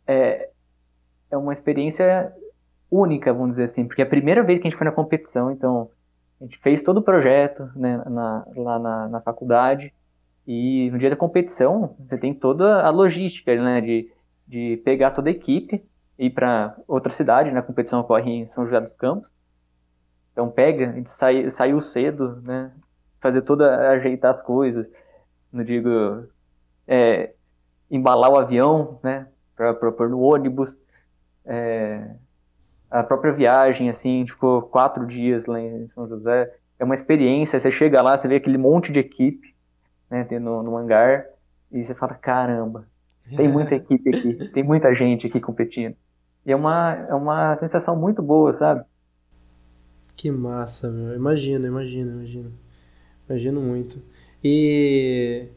é, 0.06 0.50
é 1.30 1.36
uma 1.36 1.52
experiência 1.52 2.32
única, 2.90 3.32
vamos 3.32 3.56
dizer 3.56 3.64
assim, 3.64 3.86
porque 3.86 4.02
é 4.02 4.04
a 4.04 4.08
primeira 4.08 4.44
vez 4.44 4.60
que 4.60 4.68
a 4.68 4.70
gente 4.70 4.78
foi 4.78 4.84
na 4.84 4.92
competição, 4.92 5.50
então 5.50 5.90
a 6.40 6.44
gente 6.44 6.58
fez 6.58 6.82
todo 6.82 6.98
o 6.98 7.02
projeto 7.02 7.70
né, 7.74 8.02
na, 8.06 8.46
lá 8.54 8.78
na, 8.78 9.08
na 9.08 9.20
faculdade. 9.20 9.92
E 10.46 10.90
no 10.90 10.98
dia 10.98 11.10
da 11.10 11.16
competição, 11.16 11.96
você 11.98 12.18
tem 12.18 12.34
toda 12.34 12.82
a 12.82 12.90
logística, 12.90 13.54
né? 13.54 13.80
De, 13.80 14.10
de 14.46 14.76
pegar 14.84 15.12
toda 15.12 15.28
a 15.28 15.32
equipe 15.32 15.84
e 16.18 16.26
ir 16.26 16.30
para 16.30 16.76
outra 16.88 17.12
cidade, 17.12 17.50
né? 17.50 17.60
A 17.60 17.62
competição 17.62 18.00
ocorre 18.00 18.30
em 18.30 18.48
São 18.48 18.64
José 18.64 18.80
dos 18.80 18.94
Campos. 18.96 19.30
Então 20.32 20.50
pega, 20.50 20.90
a 20.90 20.92
gente 20.92 21.10
sai, 21.10 21.50
saiu 21.50 21.80
cedo, 21.80 22.40
né? 22.42 22.72
Fazer 23.20 23.42
toda, 23.42 23.90
ajeitar 23.90 24.32
as 24.32 24.42
coisas. 24.42 24.86
Não 25.52 25.62
digo, 25.62 26.26
é, 26.88 27.34
embalar 27.90 28.30
o 28.30 28.36
avião, 28.36 28.98
né? 29.02 29.28
Para 29.54 29.74
pôr 29.92 30.08
no 30.08 30.20
ônibus. 30.20 30.70
É, 31.44 32.16
a 32.90 33.02
própria 33.02 33.32
viagem, 33.32 33.88
assim, 33.88 34.26
ficou 34.26 34.62
quatro 34.62 35.06
dias 35.06 35.46
lá 35.46 35.60
em 35.60 35.88
São 35.94 36.08
José. 36.08 36.52
É 36.78 36.84
uma 36.84 36.94
experiência, 36.94 37.60
você 37.60 37.70
chega 37.70 38.02
lá, 38.02 38.18
você 38.18 38.26
vê 38.26 38.36
aquele 38.36 38.58
monte 38.58 38.92
de 38.92 38.98
equipe, 38.98 39.51
né, 40.12 40.38
no, 40.38 40.62
no 40.62 40.76
hangar, 40.76 41.24
e 41.70 41.84
você 41.84 41.94
fala, 41.94 42.12
caramba, 42.12 42.86
tem 43.34 43.48
muita 43.48 43.74
equipe 43.74 44.14
aqui, 44.14 44.34
tem 44.52 44.62
muita 44.62 44.94
gente 44.94 45.26
aqui 45.26 45.40
competindo. 45.40 45.96
E 46.44 46.52
é 46.52 46.56
uma, 46.56 46.92
é 47.08 47.14
uma 47.14 47.56
sensação 47.58 47.96
muito 47.96 48.20
boa, 48.22 48.54
sabe? 48.58 48.84
Que 50.14 50.30
massa, 50.30 50.90
meu. 50.90 51.14
Imagino, 51.14 51.66
imagino, 51.66 52.12
imagino. 52.12 52.52
Imagino 53.26 53.60
muito. 53.62 54.02
E 54.44 55.48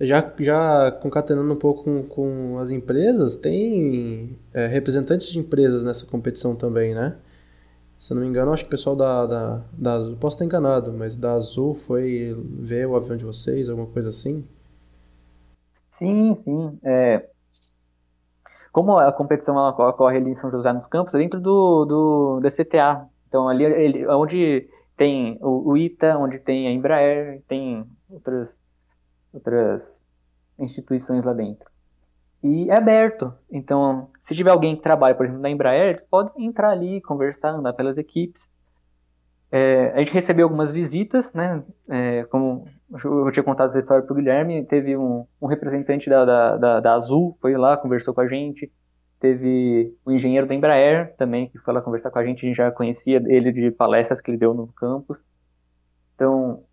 já, 0.00 0.34
já 0.40 0.90
concatenando 0.90 1.52
um 1.52 1.58
pouco 1.58 1.84
com, 1.84 2.02
com 2.02 2.58
as 2.58 2.70
empresas, 2.70 3.36
tem 3.36 4.36
é, 4.52 4.66
representantes 4.66 5.28
de 5.28 5.38
empresas 5.38 5.84
nessa 5.84 6.06
competição 6.06 6.56
também, 6.56 6.94
né? 6.94 7.16
Se 7.98 8.12
eu 8.12 8.16
não 8.16 8.22
me 8.22 8.28
engano, 8.28 8.52
acho 8.52 8.64
que 8.64 8.68
o 8.68 8.70
pessoal 8.70 8.94
da, 8.94 9.26
da, 9.26 9.62
da 9.72 9.92
Azul, 9.94 10.16
posso 10.16 10.44
enganado, 10.44 10.92
mas 10.92 11.16
da 11.16 11.32
Azul 11.32 11.74
foi 11.74 12.36
ver 12.60 12.86
o 12.86 12.94
avião 12.94 13.16
de 13.16 13.24
vocês, 13.24 13.70
alguma 13.70 13.88
coisa 13.88 14.10
assim? 14.10 14.46
Sim, 15.98 16.34
sim. 16.34 16.78
É, 16.84 17.26
como 18.76 18.98
a 18.98 19.10
competição 19.10 19.56
ela 19.56 19.70
ocorre 19.70 20.18
ali 20.18 20.32
em 20.32 20.34
São 20.34 20.50
José 20.50 20.70
dos 20.74 20.86
Campos, 20.86 21.14
é 21.14 21.18
dentro 21.18 21.40
do, 21.40 21.86
do 21.86 22.40
DCTA. 22.40 23.08
Então, 23.26 23.48
ali 23.48 23.64
ele, 23.64 24.06
onde 24.06 24.68
tem 24.94 25.38
o, 25.40 25.70
o 25.70 25.76
ITA, 25.78 26.18
onde 26.18 26.38
tem 26.38 26.68
a 26.68 26.72
Embraer, 26.72 27.42
tem 27.48 27.86
outras 28.10 28.54
outras 29.32 30.02
instituições 30.58 31.24
lá 31.24 31.32
dentro. 31.32 31.70
E 32.42 32.68
é 32.68 32.76
aberto. 32.76 33.32
Então, 33.50 34.10
se 34.26 34.34
tiver 34.34 34.50
alguém 34.50 34.74
que 34.74 34.82
trabalha, 34.82 35.14
por 35.14 35.24
exemplo, 35.24 35.40
na 35.40 35.48
Embraer, 35.48 35.90
eles 35.90 36.04
podem 36.04 36.46
entrar 36.46 36.70
ali, 36.70 37.00
conversar, 37.00 37.50
andar 37.50 37.72
pelas 37.74 37.96
equipes. 37.96 38.42
É, 39.52 39.92
a 39.94 39.98
gente 40.00 40.12
recebeu 40.12 40.46
algumas 40.46 40.72
visitas, 40.72 41.32
né? 41.32 41.62
É, 41.88 42.24
como 42.24 42.66
eu 43.04 43.30
tinha 43.30 43.44
contado 43.44 43.70
essa 43.70 43.78
história 43.78 44.02
para 44.02 44.12
o 44.12 44.16
Guilherme, 44.16 44.66
teve 44.66 44.96
um, 44.96 45.24
um 45.40 45.46
representante 45.46 46.10
da, 46.10 46.24
da, 46.24 46.56
da, 46.56 46.80
da, 46.80 46.94
Azul, 46.94 47.38
foi 47.40 47.56
lá, 47.56 47.76
conversou 47.76 48.12
com 48.12 48.20
a 48.20 48.26
gente. 48.26 48.70
Teve 49.20 49.94
o 50.04 50.10
um 50.10 50.14
engenheiro 50.14 50.44
da 50.44 50.56
Embraer 50.56 51.14
também, 51.16 51.48
que 51.48 51.58
foi 51.58 51.72
lá 51.72 51.80
conversar 51.80 52.10
com 52.10 52.18
a 52.18 52.24
gente, 52.24 52.44
a 52.44 52.48
gente 52.48 52.56
já 52.56 52.72
conhecia 52.72 53.22
ele 53.28 53.52
de 53.52 53.70
palestras 53.70 54.20
que 54.20 54.32
ele 54.32 54.38
deu 54.38 54.52
no 54.52 54.66
campus. 54.72 55.22
Então, 56.16 56.64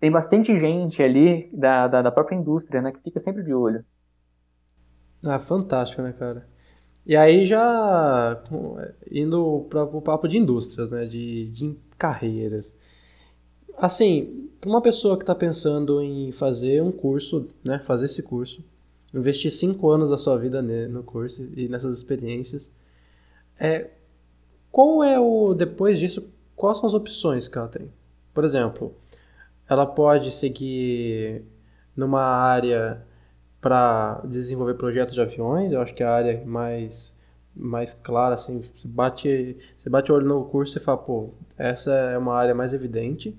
tem 0.00 0.10
bastante 0.10 0.58
gente 0.58 1.00
ali 1.00 1.48
da, 1.52 1.86
da, 1.86 2.02
da, 2.02 2.10
própria 2.10 2.34
indústria, 2.34 2.82
né, 2.82 2.90
que 2.90 3.00
fica 3.02 3.20
sempre 3.20 3.44
de 3.44 3.54
olho. 3.54 3.84
Ah, 5.24 5.38
fantástico, 5.38 6.02
né, 6.02 6.12
cara? 6.12 6.46
E 7.06 7.16
aí 7.16 7.44
já 7.44 8.42
indo 9.10 9.66
para 9.68 9.84
o 9.84 10.00
papo 10.00 10.26
de 10.26 10.38
indústrias, 10.38 10.90
né, 10.90 11.04
de, 11.04 11.46
de 11.50 11.76
carreiras. 11.98 12.76
Assim, 13.76 14.48
uma 14.64 14.80
pessoa 14.80 15.16
que 15.16 15.22
está 15.22 15.34
pensando 15.34 16.00
em 16.00 16.32
fazer 16.32 16.82
um 16.82 16.92
curso, 16.92 17.48
né, 17.62 17.78
fazer 17.78 18.06
esse 18.06 18.22
curso, 18.22 18.64
investir 19.12 19.50
cinco 19.50 19.90
anos 19.90 20.10
da 20.10 20.16
sua 20.18 20.38
vida 20.38 20.62
no 20.62 21.02
curso 21.02 21.46
e 21.56 21.68
nessas 21.68 21.96
experiências, 21.96 22.72
é, 23.58 23.90
qual 24.70 25.04
é 25.04 25.20
o 25.20 25.54
depois 25.54 25.98
disso 25.98 26.28
quais 26.56 26.78
são 26.78 26.86
as 26.86 26.94
opções 26.94 27.48
que 27.48 27.58
ela 27.58 27.68
tem? 27.68 27.92
Por 28.32 28.44
exemplo, 28.44 28.94
ela 29.68 29.86
pode 29.86 30.30
seguir 30.30 31.44
numa 31.96 32.22
área 32.22 33.02
para 33.64 34.20
desenvolver 34.26 34.74
projetos 34.74 35.14
de 35.14 35.22
aviões, 35.22 35.72
eu 35.72 35.80
acho 35.80 35.94
que 35.94 36.02
é 36.02 36.06
a 36.06 36.12
área 36.12 36.42
mais 36.44 37.14
mais 37.56 37.94
clara 37.94 38.34
assim, 38.34 38.60
você 38.60 38.86
bate, 38.86 39.56
você 39.74 39.88
bate 39.88 40.12
o 40.12 40.14
olho 40.14 40.26
no 40.26 40.44
curso 40.44 40.76
e 40.76 40.80
fala, 40.80 40.98
pô, 40.98 41.30
essa 41.56 41.90
é 41.94 42.18
uma 42.18 42.34
área 42.34 42.54
mais 42.54 42.74
evidente. 42.74 43.34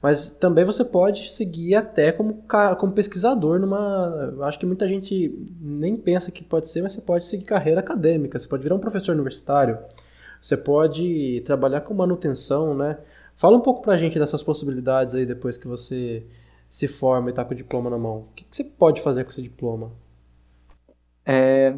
Mas 0.00 0.30
também 0.30 0.64
você 0.64 0.84
pode 0.84 1.28
seguir 1.30 1.74
até 1.74 2.12
como, 2.12 2.44
como 2.78 2.92
pesquisador 2.92 3.58
numa. 3.58 4.32
Acho 4.42 4.60
que 4.60 4.66
muita 4.66 4.86
gente 4.86 5.34
nem 5.60 5.96
pensa 5.96 6.30
que 6.30 6.44
pode 6.44 6.68
ser, 6.68 6.82
mas 6.82 6.92
você 6.92 7.00
pode 7.00 7.24
seguir 7.24 7.44
carreira 7.44 7.80
acadêmica, 7.80 8.38
você 8.38 8.46
pode 8.46 8.62
virar 8.62 8.76
um 8.76 8.78
professor 8.78 9.12
universitário, 9.12 9.78
você 10.40 10.56
pode 10.56 11.42
trabalhar 11.44 11.80
com 11.80 11.94
manutenção, 11.94 12.76
né? 12.76 12.98
Fala 13.34 13.56
um 13.56 13.60
pouco 13.60 13.82
pra 13.82 13.96
gente 13.96 14.20
dessas 14.20 14.42
possibilidades 14.42 15.16
aí 15.16 15.26
depois 15.26 15.58
que 15.58 15.66
você 15.66 16.24
se 16.68 16.86
forma 16.86 17.30
e 17.30 17.32
tá 17.32 17.44
com 17.44 17.52
o 17.52 17.56
diploma 17.56 17.90
na 17.90 17.98
mão. 17.98 18.18
O 18.18 18.32
que, 18.34 18.44
que 18.44 18.56
você 18.56 18.64
pode 18.64 19.00
fazer 19.00 19.24
com 19.24 19.30
esse 19.30 19.42
diploma? 19.42 19.90
É, 21.24 21.74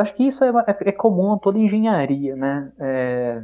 acho 0.00 0.14
que 0.14 0.24
isso 0.24 0.44
é, 0.44 0.52
é, 0.66 0.92
comum 0.92 1.32
a 1.32 1.38
toda 1.38 1.58
engenharia, 1.58 2.36
né? 2.36 2.72
É, 2.78 3.42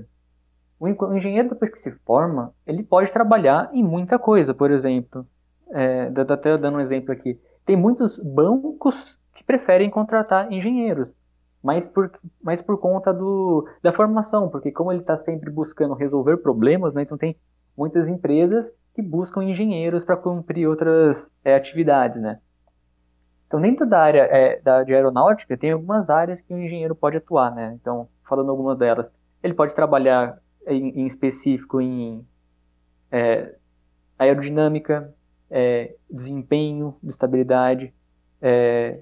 o 0.79 1.15
engenheiro, 1.15 1.51
depois 1.51 1.71
que 1.71 1.81
se 1.81 1.93
forma, 2.05 2.53
ele 2.67 2.83
pode 2.83 3.13
trabalhar 3.13 3.71
em 3.73 3.85
muita 3.85 4.19
coisa, 4.19 4.53
por 4.53 4.71
exemplo. 4.71 5.27
É, 5.71 6.13
até 6.29 6.59
dando 6.59 6.79
um 6.79 6.81
exemplo 6.81 7.13
aqui. 7.13 7.41
Tem 7.65 7.77
muitos 7.77 8.19
bancos 8.19 9.17
que 9.35 9.45
preferem 9.45 9.89
contratar 9.89 10.53
engenheiros, 10.53 11.09
mas 11.63 11.87
por, 11.87 12.11
mas 12.43 12.61
por 12.61 12.79
conta 12.79 13.15
do, 13.15 13.67
da 13.83 13.93
formação, 13.93 14.49
porque 14.49 14.71
como 14.71 14.93
ele 14.93 15.01
está 15.01 15.17
sempre 15.17 15.51
buscando 15.51 15.95
resolver 15.95 16.39
problemas, 16.39 16.93
né, 16.93 17.03
então 17.03 17.17
tem 17.17 17.37
muitas 17.77 18.09
empresas 18.09 18.71
que 18.95 19.03
buscam 19.03 19.43
engenheiros 19.43 20.05
para 20.05 20.17
cumprir 20.17 20.67
outras 20.67 21.31
é, 21.45 21.55
atividades, 21.55 22.21
né? 22.21 22.39
Então, 23.47 23.61
dentro 23.61 23.87
da 23.87 24.01
área 24.01 24.23
é, 24.31 24.61
da, 24.61 24.83
de 24.83 24.95
aeronáutica, 24.95 25.57
tem 25.57 25.73
algumas 25.73 26.09
áreas 26.09 26.41
que 26.41 26.55
o 26.55 26.59
engenheiro 26.59 26.95
pode 26.95 27.19
atuar, 27.19 27.55
né? 27.55 27.77
Então, 27.81 28.09
falando 28.27 28.51
algumas 28.51 28.79
delas, 28.79 29.07
ele 29.43 29.55
pode 29.55 29.75
trabalhar 29.75 30.39
em, 30.67 31.01
em 31.01 31.07
específico 31.07 31.81
em 31.81 32.27
é, 33.11 33.55
aerodinâmica, 34.19 35.15
é, 35.51 35.95
desempenho, 36.11 36.97
de 37.03 37.11
estabilidade. 37.11 37.93
É, 38.41 39.01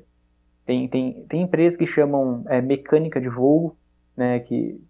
tem, 0.67 0.89
tem, 0.89 1.25
tem 1.29 1.43
empresas 1.43 1.77
que 1.79 1.87
chamam 1.87 2.45
é, 2.49 2.61
mecânica 2.61 3.21
de 3.21 3.29
voo, 3.29 3.77
né, 4.17 4.41
que, 4.41 4.81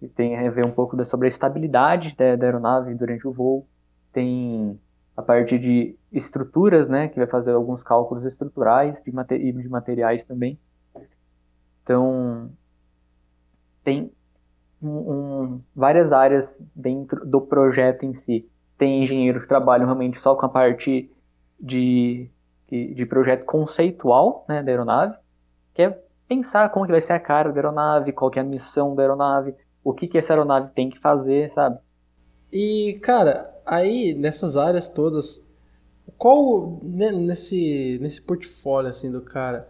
que 0.00 0.08
tem 0.08 0.36
a 0.36 0.50
ver 0.50 0.64
um 0.66 0.70
pouco 0.70 0.96
da, 0.96 1.04
sobre 1.04 1.28
a 1.28 1.30
estabilidade 1.30 2.16
da, 2.16 2.34
da 2.36 2.46
aeronave 2.46 2.94
durante 2.94 3.26
o 3.28 3.32
voo. 3.32 3.66
Tem 4.14 4.80
a 5.16 5.22
parte 5.22 5.58
de 5.58 5.96
estruturas, 6.10 6.88
né, 6.88 7.08
que 7.08 7.18
vai 7.18 7.26
fazer 7.26 7.52
alguns 7.52 7.82
cálculos 7.82 8.24
estruturais 8.24 9.02
de, 9.02 9.12
de 9.52 9.68
materiais 9.68 10.24
também. 10.24 10.58
Então, 11.82 12.50
tem 13.84 14.10
um, 14.82 15.60
várias 15.74 16.12
áreas 16.12 16.54
dentro 16.74 17.24
do 17.26 17.40
projeto 17.40 18.04
em 18.04 18.14
si. 18.14 18.48
Tem 18.78 19.02
engenheiros 19.02 19.42
que 19.42 19.48
trabalham 19.48 19.86
realmente 19.86 20.18
só 20.20 20.34
com 20.34 20.46
a 20.46 20.48
parte 20.48 21.10
de, 21.60 22.28
de, 22.68 23.06
projeto 23.06 23.44
conceitual 23.44 24.44
né, 24.48 24.62
da 24.62 24.70
aeronave, 24.70 25.16
que 25.74 25.82
é 25.82 26.02
pensar 26.26 26.70
como 26.70 26.86
que 26.86 26.92
vai 26.92 27.00
ser 27.00 27.12
a 27.12 27.20
cara 27.20 27.50
da 27.50 27.56
aeronave, 27.56 28.12
qual 28.12 28.30
que 28.30 28.38
é 28.38 28.42
a 28.42 28.44
missão 28.44 28.94
da 28.94 29.02
aeronave, 29.02 29.54
o 29.82 29.92
que, 29.92 30.08
que 30.08 30.18
essa 30.18 30.32
aeronave 30.32 30.72
tem 30.74 30.90
que 30.90 30.98
fazer, 30.98 31.52
sabe? 31.52 31.78
E, 32.52 32.98
cara, 33.02 33.53
aí 33.66 34.14
nessas 34.14 34.56
áreas 34.56 34.88
todas, 34.88 35.44
qual 36.18 36.78
né, 36.82 37.10
nesse, 37.10 37.98
nesse 38.00 38.20
portfólio 38.22 38.90
assim 38.90 39.10
do 39.10 39.20
cara, 39.20 39.68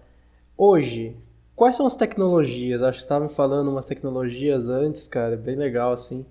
hoje, 0.56 1.16
Quais 1.56 1.76
são 1.76 1.86
as 1.86 1.94
tecnologias? 1.94 2.82
Acho 2.82 2.98
que 2.98 3.02
estavam 3.02 3.28
falando 3.28 3.70
umas 3.70 3.86
tecnologias 3.86 4.68
antes, 4.68 5.06
cara, 5.06 5.36
bem 5.36 5.54
legal, 5.54 5.92
assim. 5.92 6.26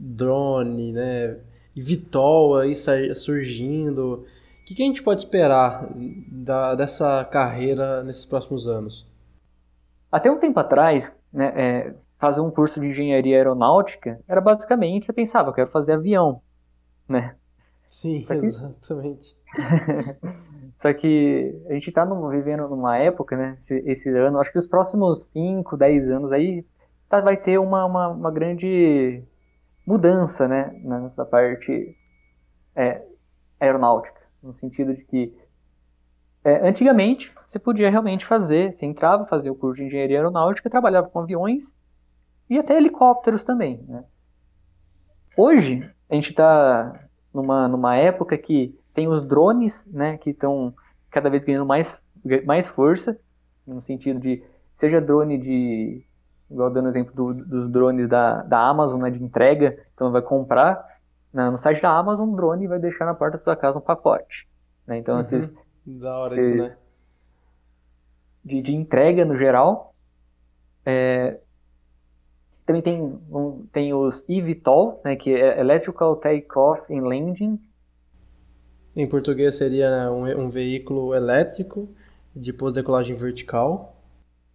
Drone, 0.00 0.92
né? 0.92 1.38
Vitol 1.76 2.58
aí 2.58 2.74
surgindo. 3.14 4.26
O 4.60 4.64
que, 4.64 4.74
que 4.74 4.82
a 4.82 4.86
gente 4.86 5.02
pode 5.02 5.20
esperar 5.20 5.88
da, 6.28 6.74
dessa 6.74 7.24
carreira 7.24 8.02
nesses 8.02 8.24
próximos 8.24 8.66
anos? 8.66 9.06
Até 10.10 10.30
um 10.30 10.38
tempo 10.38 10.58
atrás, 10.58 11.12
né, 11.32 11.52
é, 11.54 11.94
fazer 12.18 12.40
um 12.40 12.50
curso 12.50 12.80
de 12.80 12.86
engenharia 12.86 13.36
aeronáutica 13.36 14.20
era 14.26 14.40
basicamente, 14.40 15.06
você 15.06 15.12
pensava, 15.12 15.50
eu 15.50 15.54
quero 15.54 15.70
fazer 15.70 15.92
avião, 15.92 16.40
né? 17.08 17.36
Sim, 17.88 18.24
exatamente. 18.28 19.36
Só 20.82 20.92
que 20.92 21.62
a 21.68 21.74
gente 21.74 21.88
está 21.88 22.04
vivendo 22.04 22.68
numa 22.68 22.98
época, 22.98 23.36
né? 23.36 23.56
Esse, 23.62 23.74
esse, 23.88 24.08
ano, 24.10 24.38
acho 24.38 24.50
que 24.52 24.58
os 24.58 24.66
próximos 24.66 25.26
5, 25.28 25.76
10 25.76 26.10
anos 26.10 26.32
aí 26.32 26.66
tá, 27.08 27.20
vai 27.20 27.36
ter 27.36 27.58
uma, 27.58 27.84
uma, 27.86 28.08
uma, 28.08 28.30
grande 28.30 29.22
mudança, 29.86 30.48
né? 30.48 30.72
Nessa 30.82 31.24
parte 31.24 31.96
é, 32.74 33.02
aeronáutica. 33.60 34.20
No 34.42 34.52
sentido 34.54 34.94
de 34.94 35.04
que 35.04 35.34
é, 36.44 36.68
antigamente 36.68 37.32
você 37.48 37.58
podia 37.58 37.88
realmente 37.88 38.26
fazer, 38.26 38.74
você 38.74 38.84
entrava, 38.84 39.24
fazia 39.26 39.52
o 39.52 39.56
curso 39.56 39.76
de 39.76 39.86
engenharia 39.86 40.18
aeronáutica, 40.18 40.68
trabalhava 40.68 41.08
com 41.08 41.20
aviões 41.20 41.72
e 42.50 42.58
até 42.58 42.76
helicópteros 42.76 43.42
também, 43.42 43.82
né? 43.88 44.04
Hoje 45.36 45.90
a 46.08 46.14
gente 46.14 46.30
está 46.30 47.08
numa, 47.32 47.68
numa 47.68 47.96
época 47.96 48.38
que 48.38 48.78
tem 48.92 49.08
os 49.08 49.26
drones, 49.26 49.84
né, 49.86 50.16
que 50.18 50.30
estão 50.30 50.72
cada 51.10 51.28
vez 51.28 51.44
ganhando 51.44 51.66
mais, 51.66 51.98
mais 52.44 52.68
força, 52.68 53.18
no 53.66 53.82
sentido 53.82 54.20
de, 54.20 54.42
seja 54.78 55.00
drone 55.00 55.38
de, 55.38 56.04
igual 56.50 56.70
dando 56.70 56.88
exemplo 56.88 57.14
do, 57.14 57.44
dos 57.44 57.70
drones 57.70 58.08
da, 58.08 58.42
da 58.42 58.60
Amazon, 58.68 59.00
né, 59.00 59.10
de 59.10 59.22
entrega, 59.22 59.78
então 59.94 60.12
vai 60.12 60.22
comprar 60.22 60.84
na, 61.32 61.50
no 61.50 61.58
site 61.58 61.82
da 61.82 61.90
Amazon 61.90 62.28
um 62.28 62.36
drone 62.36 62.64
e 62.64 62.68
vai 62.68 62.78
deixar 62.78 63.04
na 63.04 63.14
porta 63.14 63.36
da 63.36 63.42
sua 63.42 63.56
casa 63.56 63.78
um 63.78 63.82
pacote. 63.82 64.46
Né? 64.86 64.98
Então, 64.98 65.16
uhum. 65.16 65.22
Esses, 65.22 65.50
da 65.84 66.18
hora 66.18 66.40
isso, 66.40 66.54
né? 66.54 66.76
De, 68.44 68.62
de 68.62 68.74
entrega 68.74 69.24
no 69.24 69.36
geral. 69.36 69.94
É, 70.86 71.40
também 72.66 72.82
tem, 72.82 73.00
um, 73.00 73.66
tem 73.72 73.92
os 73.92 74.24
eVTOL, 74.28 75.00
né, 75.04 75.16
que 75.16 75.34
é 75.34 75.60
Electrical 75.60 76.16
Takeoff 76.16 76.92
and 76.92 77.02
Landing, 77.02 77.60
em 78.96 79.08
português 79.08 79.56
seria 79.56 79.90
né, 79.90 80.10
um, 80.10 80.44
um 80.44 80.48
veículo 80.48 81.14
elétrico 81.14 81.88
de 82.34 82.52
pós-decolagem 82.52 83.16
vertical. 83.16 83.96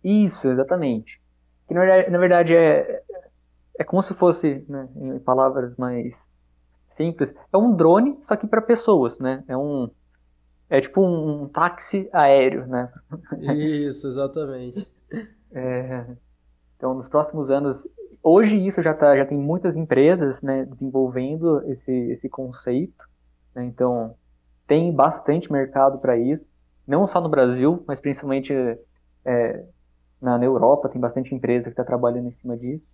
Isso, 0.03 0.47
exatamente. 0.47 1.19
Que 1.67 1.73
na 1.73 1.81
verdade, 1.81 2.09
na 2.09 2.17
verdade 2.17 2.55
é, 2.55 3.03
é 3.77 3.83
como 3.83 4.01
se 4.01 4.13
fosse, 4.13 4.63
né, 4.69 4.87
em 4.95 5.19
palavras 5.19 5.75
mais 5.77 6.13
simples, 6.95 7.33
é 7.51 7.57
um 7.57 7.75
drone, 7.75 8.17
só 8.27 8.35
que 8.35 8.47
para 8.47 8.61
pessoas, 8.61 9.19
né? 9.19 9.43
É 9.47 9.57
um 9.57 9.89
é 10.69 10.79
tipo 10.79 11.01
um, 11.01 11.43
um 11.43 11.47
táxi 11.47 12.09
aéreo, 12.13 12.67
né? 12.67 12.91
Isso, 13.55 14.07
exatamente. 14.07 14.87
É, 15.51 16.05
então, 16.79 16.93
nos 16.93 17.09
próximos 17.09 17.49
anos, 17.49 17.85
hoje 18.23 18.55
isso 18.55 18.81
já 18.81 18.93
tá, 18.93 19.15
já 19.17 19.25
tem 19.25 19.37
muitas 19.37 19.75
empresas, 19.75 20.41
né, 20.41 20.63
desenvolvendo 20.63 21.61
esse 21.69 21.91
esse 21.91 22.29
conceito. 22.29 23.03
Né? 23.53 23.65
Então, 23.65 24.15
tem 24.65 24.89
bastante 24.93 25.51
mercado 25.51 25.99
para 25.99 26.17
isso, 26.17 26.47
não 26.87 27.05
só 27.05 27.19
no 27.19 27.27
Brasil, 27.27 27.83
mas 27.85 27.99
principalmente 27.99 28.53
é, 29.25 29.65
na, 30.21 30.37
na, 30.37 30.45
Europa, 30.45 30.87
tem 30.87 31.01
bastante 31.01 31.35
empresa 31.35 31.65
que 31.65 31.71
está 31.71 31.83
trabalhando 31.83 32.29
em 32.29 32.31
cima 32.31 32.55
disso. 32.55 32.89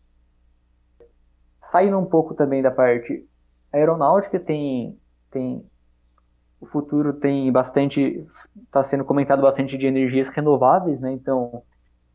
Saindo 1.62 2.00
um 2.00 2.06
pouco 2.06 2.34
também 2.34 2.64
da 2.64 2.72
parte 2.72 3.24
aeronáutica, 3.72 4.40
tem, 4.40 4.98
tem 5.30 5.64
o 6.60 6.66
futuro 6.66 7.14
tem 7.14 7.52
bastante, 7.52 8.26
está 8.64 8.84
sendo 8.84 9.06
comentado 9.06 9.44
bastante 9.44 9.78
de 9.78 9.86
energias 9.86 10.28
renováveis, 10.30 11.00
né? 11.00 11.12
Então, 11.12 11.62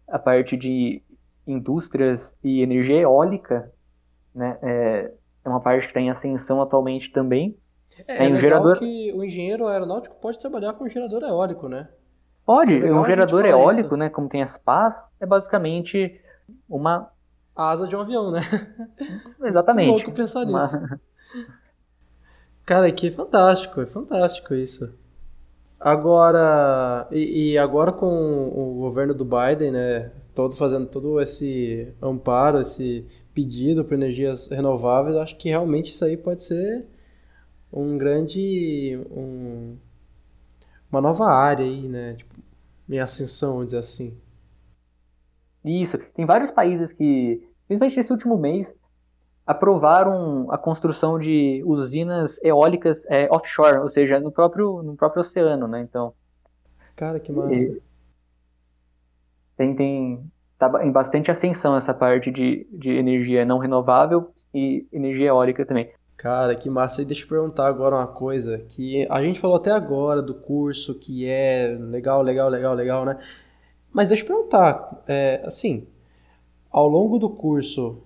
a 0.09 0.18
parte 0.18 0.56
de 0.56 1.00
indústrias 1.51 2.35
e 2.43 2.63
energia 2.63 3.01
eólica, 3.01 3.73
né? 4.35 4.59
É, 4.63 5.13
é 5.45 5.49
uma 5.49 5.61
parte 5.61 5.83
que 5.83 5.89
está 5.89 6.01
em 6.01 6.11
ascensão 6.11 6.61
atualmente 6.61 7.11
também. 7.13 7.57
É, 8.07 8.27
é 8.27 8.29
um 8.29 8.37
gerador... 8.37 8.79
que 8.79 9.13
o 9.13 9.25
engenheiro 9.25 9.67
aeronáutico 9.67 10.17
pode 10.21 10.39
trabalhar 10.39 10.75
com 10.75 10.89
gerador 10.89 11.23
eólico, 11.23 11.69
né? 11.69 11.89
Pode, 12.45 12.75
é 12.85 12.93
um 12.93 13.05
gerador 13.05 13.45
eólico, 13.45 13.89
isso. 13.89 13.97
né, 13.97 14.09
como 14.09 14.29
tem 14.29 14.43
as 14.43 14.57
pás, 14.59 15.09
é 15.21 15.27
basicamente 15.27 16.21
uma... 16.69 17.11
A 17.55 17.71
asa 17.71 17.87
de 17.87 17.95
um 17.95 18.01
avião, 18.01 18.31
né? 18.31 18.41
Exatamente. 19.43 19.91
louco 19.91 20.13
pensar 20.13 20.45
uma... 20.45 20.61
nisso. 20.61 20.79
Cara, 22.65 22.91
que 22.93 23.09
é 23.09 23.11
fantástico, 23.11 23.81
é 23.81 23.87
fantástico 23.87 24.55
isso. 24.55 24.95
Agora, 25.79 27.09
e, 27.11 27.53
e, 27.53 27.59
agora 27.59 27.91
com 27.91 28.07
o 28.07 28.75
governo 28.81 29.15
do 29.15 29.25
Biden, 29.25 29.73
né, 29.73 30.13
todo 30.35 30.55
fazendo 30.55 30.87
todo 30.87 31.21
esse 31.21 31.93
amparo, 32.01 32.61
esse 32.61 33.07
pedido 33.35 33.85
por 33.85 33.95
energias 33.95 34.49
renováveis, 34.49 35.16
acho 35.16 35.37
que 35.37 35.49
realmente 35.49 35.90
isso 35.90 36.05
aí 36.05 36.16
pode 36.16 36.45
ser 36.45 36.87
um 37.73 37.97
grande. 37.97 38.99
Um, 39.11 39.77
uma 40.90 41.01
nova 41.01 41.27
área 41.27 41.64
aí, 41.64 41.88
né? 41.88 42.14
Tipo, 42.14 42.35
em 42.88 42.99
ascensão, 42.99 43.53
vamos 43.53 43.66
dizer 43.66 43.79
assim. 43.79 44.16
Isso. 45.64 45.99
Tem 46.14 46.27
vários 46.27 46.51
países 46.51 46.93
que, 46.93 47.47
principalmente 47.69 47.97
nesse 47.97 48.12
último 48.12 48.37
mês, 48.37 48.75
aprovaram 49.47 50.51
a 50.51 50.59
construção 50.59 51.19
de 51.19 51.62
usinas 51.64 52.43
eólicas 52.43 53.05
é, 53.07 53.29
offshore, 53.31 53.79
ou 53.79 53.88
seja, 53.88 54.19
no 54.19 54.33
próprio, 54.33 54.83
no 54.83 54.97
próprio 54.97 55.23
oceano, 55.23 55.69
né? 55.69 55.81
Então. 55.81 56.12
Cara, 56.97 57.21
que 57.21 57.33
massa. 57.33 57.79
Tem, 59.61 59.75
tem, 59.75 60.25
tá 60.59 60.73
em 60.83 60.90
bastante 60.90 61.31
ascensão 61.31 61.77
essa 61.77 61.92
parte 61.92 62.31
de, 62.31 62.66
de 62.73 62.92
energia 62.92 63.44
não 63.44 63.59
renovável 63.59 64.31
e 64.55 64.87
energia 64.90 65.27
eólica 65.27 65.66
também. 65.66 65.90
Cara, 66.16 66.55
que 66.55 66.70
massa. 66.70 67.03
E 67.03 67.05
deixa 67.05 67.25
eu 67.25 67.29
perguntar 67.29 67.66
agora 67.66 67.94
uma 67.94 68.07
coisa 68.07 68.64
que 68.70 69.07
a 69.11 69.20
gente 69.20 69.38
falou 69.38 69.59
até 69.59 69.70
agora 69.70 70.23
do 70.23 70.33
curso 70.33 70.99
que 70.99 71.27
é 71.29 71.77
legal, 71.79 72.23
legal, 72.23 72.49
legal, 72.49 72.73
legal, 72.73 73.05
né? 73.05 73.18
Mas 73.92 74.09
deixa 74.09 74.23
eu 74.23 74.29
perguntar, 74.29 75.03
é, 75.07 75.42
assim, 75.44 75.87
ao 76.70 76.88
longo 76.88 77.18
do 77.18 77.29
curso, 77.29 78.03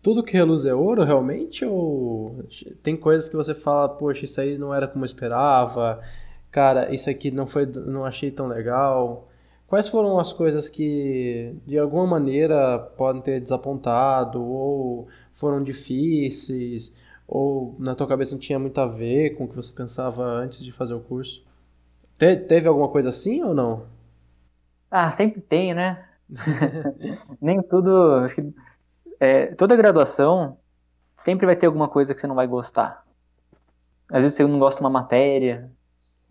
tudo 0.00 0.22
que 0.22 0.34
reluz 0.34 0.66
é 0.66 0.72
ouro 0.72 1.02
realmente? 1.02 1.64
Ou 1.64 2.44
tem 2.80 2.96
coisas 2.96 3.28
que 3.28 3.34
você 3.34 3.56
fala, 3.56 3.88
poxa, 3.88 4.24
isso 4.24 4.40
aí 4.40 4.56
não 4.56 4.72
era 4.72 4.86
como 4.86 5.02
eu 5.04 5.06
esperava, 5.06 6.00
cara, 6.48 6.94
isso 6.94 7.10
aqui 7.10 7.28
não 7.28 7.44
foi, 7.44 7.66
não 7.66 8.04
achei 8.04 8.30
tão 8.30 8.46
legal? 8.46 9.28
Quais 9.68 9.86
foram 9.86 10.18
as 10.18 10.32
coisas 10.32 10.70
que, 10.70 11.54
de 11.66 11.78
alguma 11.78 12.06
maneira, 12.06 12.78
podem 12.96 13.20
ter 13.20 13.38
desapontado, 13.38 14.42
ou 14.42 15.08
foram 15.34 15.62
difíceis, 15.62 16.96
ou 17.26 17.76
na 17.78 17.94
tua 17.94 18.06
cabeça 18.06 18.32
não 18.32 18.40
tinha 18.40 18.58
muito 18.58 18.80
a 18.80 18.86
ver 18.86 19.36
com 19.36 19.44
o 19.44 19.48
que 19.48 19.54
você 19.54 19.70
pensava 19.70 20.24
antes 20.24 20.64
de 20.64 20.72
fazer 20.72 20.94
o 20.94 21.00
curso? 21.00 21.44
Te, 22.18 22.34
teve 22.34 22.66
alguma 22.66 22.88
coisa 22.88 23.10
assim 23.10 23.42
ou 23.42 23.54
não? 23.54 23.84
Ah, 24.90 25.12
sempre 25.12 25.42
tem, 25.42 25.74
né? 25.74 26.02
Nem 27.38 27.60
tudo. 27.62 28.24
Acho 28.24 28.36
que, 28.36 28.54
é, 29.20 29.54
toda 29.54 29.76
graduação 29.76 30.56
sempre 31.18 31.44
vai 31.44 31.56
ter 31.56 31.66
alguma 31.66 31.88
coisa 31.88 32.14
que 32.14 32.20
você 32.22 32.26
não 32.26 32.34
vai 32.34 32.46
gostar. 32.46 33.02
Às 34.10 34.22
vezes 34.22 34.36
você 34.38 34.46
não 34.46 34.58
gosta 34.58 34.76
de 34.76 34.82
uma 34.82 34.88
matéria, 34.90 35.70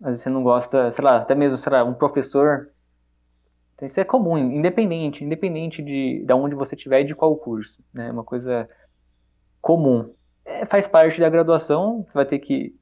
às 0.00 0.08
vezes 0.08 0.22
você 0.24 0.30
não 0.30 0.42
gosta, 0.42 0.90
sei 0.90 1.04
lá, 1.04 1.18
até 1.18 1.36
mesmo, 1.36 1.56
sei 1.56 1.70
lá, 1.70 1.84
um 1.84 1.94
professor 1.94 2.68
então 3.78 3.86
isso 3.86 4.00
é 4.00 4.04
comum, 4.04 4.36
independente, 4.36 5.24
independente 5.24 5.80
de, 5.80 6.24
de 6.26 6.32
onde 6.32 6.56
você 6.56 6.74
estiver 6.74 7.02
e 7.02 7.04
de 7.04 7.14
qual 7.14 7.36
curso, 7.36 7.80
né? 7.94 8.08
É 8.08 8.10
uma 8.10 8.24
coisa 8.24 8.68
comum. 9.60 10.12
É, 10.44 10.66
faz 10.66 10.88
parte 10.88 11.20
da 11.20 11.30
graduação, 11.30 12.02
você 12.02 12.12
vai 12.12 12.26
ter 12.26 12.40
que 12.40 12.74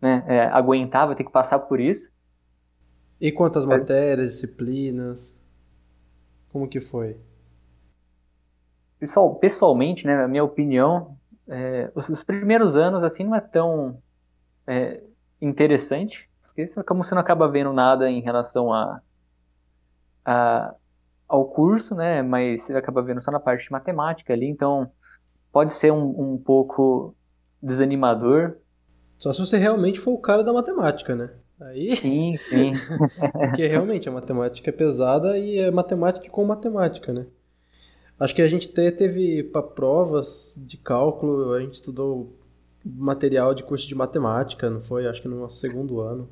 né, 0.00 0.24
é, 0.28 0.40
aguentar, 0.46 1.08
vai 1.08 1.16
ter 1.16 1.24
que 1.24 1.32
passar 1.32 1.58
por 1.58 1.80
isso. 1.80 2.12
E 3.20 3.32
quantas 3.32 3.64
é. 3.64 3.66
matérias, 3.66 4.34
disciplinas? 4.34 5.36
Como 6.52 6.68
que 6.68 6.80
foi? 6.80 7.16
Pessoal, 9.00 9.34
pessoalmente, 9.34 10.06
né, 10.06 10.16
na 10.16 10.28
minha 10.28 10.44
opinião, 10.44 11.18
é, 11.48 11.90
os, 11.92 12.08
os, 12.08 12.22
primeiros 12.22 12.76
anos 12.76 13.02
assim 13.02 13.24
não 13.24 13.34
é 13.34 13.40
tão 13.40 14.00
é, 14.64 15.02
interessante, 15.42 16.30
porque 16.44 16.68
como 16.84 17.02
você 17.02 17.16
não 17.16 17.20
acaba 17.20 17.48
vendo 17.48 17.72
nada 17.72 18.08
em 18.08 18.20
relação 18.20 18.72
a 18.72 19.00
a, 20.24 20.74
ao 21.28 21.46
curso, 21.46 21.94
né? 21.94 22.22
Mas 22.22 22.62
você 22.62 22.74
acaba 22.74 23.02
vendo 23.02 23.22
só 23.22 23.30
na 23.30 23.40
parte 23.40 23.64
de 23.64 23.72
matemática 23.72 24.32
ali, 24.32 24.46
então 24.46 24.90
pode 25.52 25.74
ser 25.74 25.92
um, 25.92 26.32
um 26.34 26.38
pouco 26.38 27.14
desanimador. 27.62 28.56
Só 29.18 29.32
se 29.32 29.40
você 29.40 29.58
realmente 29.58 30.00
for 30.00 30.12
o 30.12 30.18
cara 30.18 30.42
da 30.42 30.52
matemática, 30.52 31.14
né? 31.14 31.30
Aí... 31.60 31.96
Sim, 31.96 32.36
sim. 32.36 32.72
Porque 33.32 33.66
realmente 33.66 34.08
a 34.08 34.12
matemática 34.12 34.70
é 34.70 34.72
pesada 34.72 35.38
e 35.38 35.58
é 35.58 35.70
matemática 35.70 36.28
com 36.28 36.44
matemática, 36.44 37.12
né? 37.12 37.26
Acho 38.18 38.34
que 38.34 38.42
a 38.42 38.48
gente 38.48 38.70
até 38.70 38.90
teve 38.90 39.42
para 39.42 39.62
provas 39.62 40.60
de 40.66 40.76
cálculo, 40.76 41.52
a 41.52 41.60
gente 41.60 41.74
estudou 41.74 42.32
material 42.84 43.54
de 43.54 43.62
curso 43.62 43.88
de 43.88 43.94
matemática, 43.94 44.68
não 44.70 44.80
foi? 44.80 45.06
Acho 45.06 45.22
que 45.22 45.28
no 45.28 45.40
nosso 45.40 45.58
segundo 45.58 46.00
ano. 46.00 46.28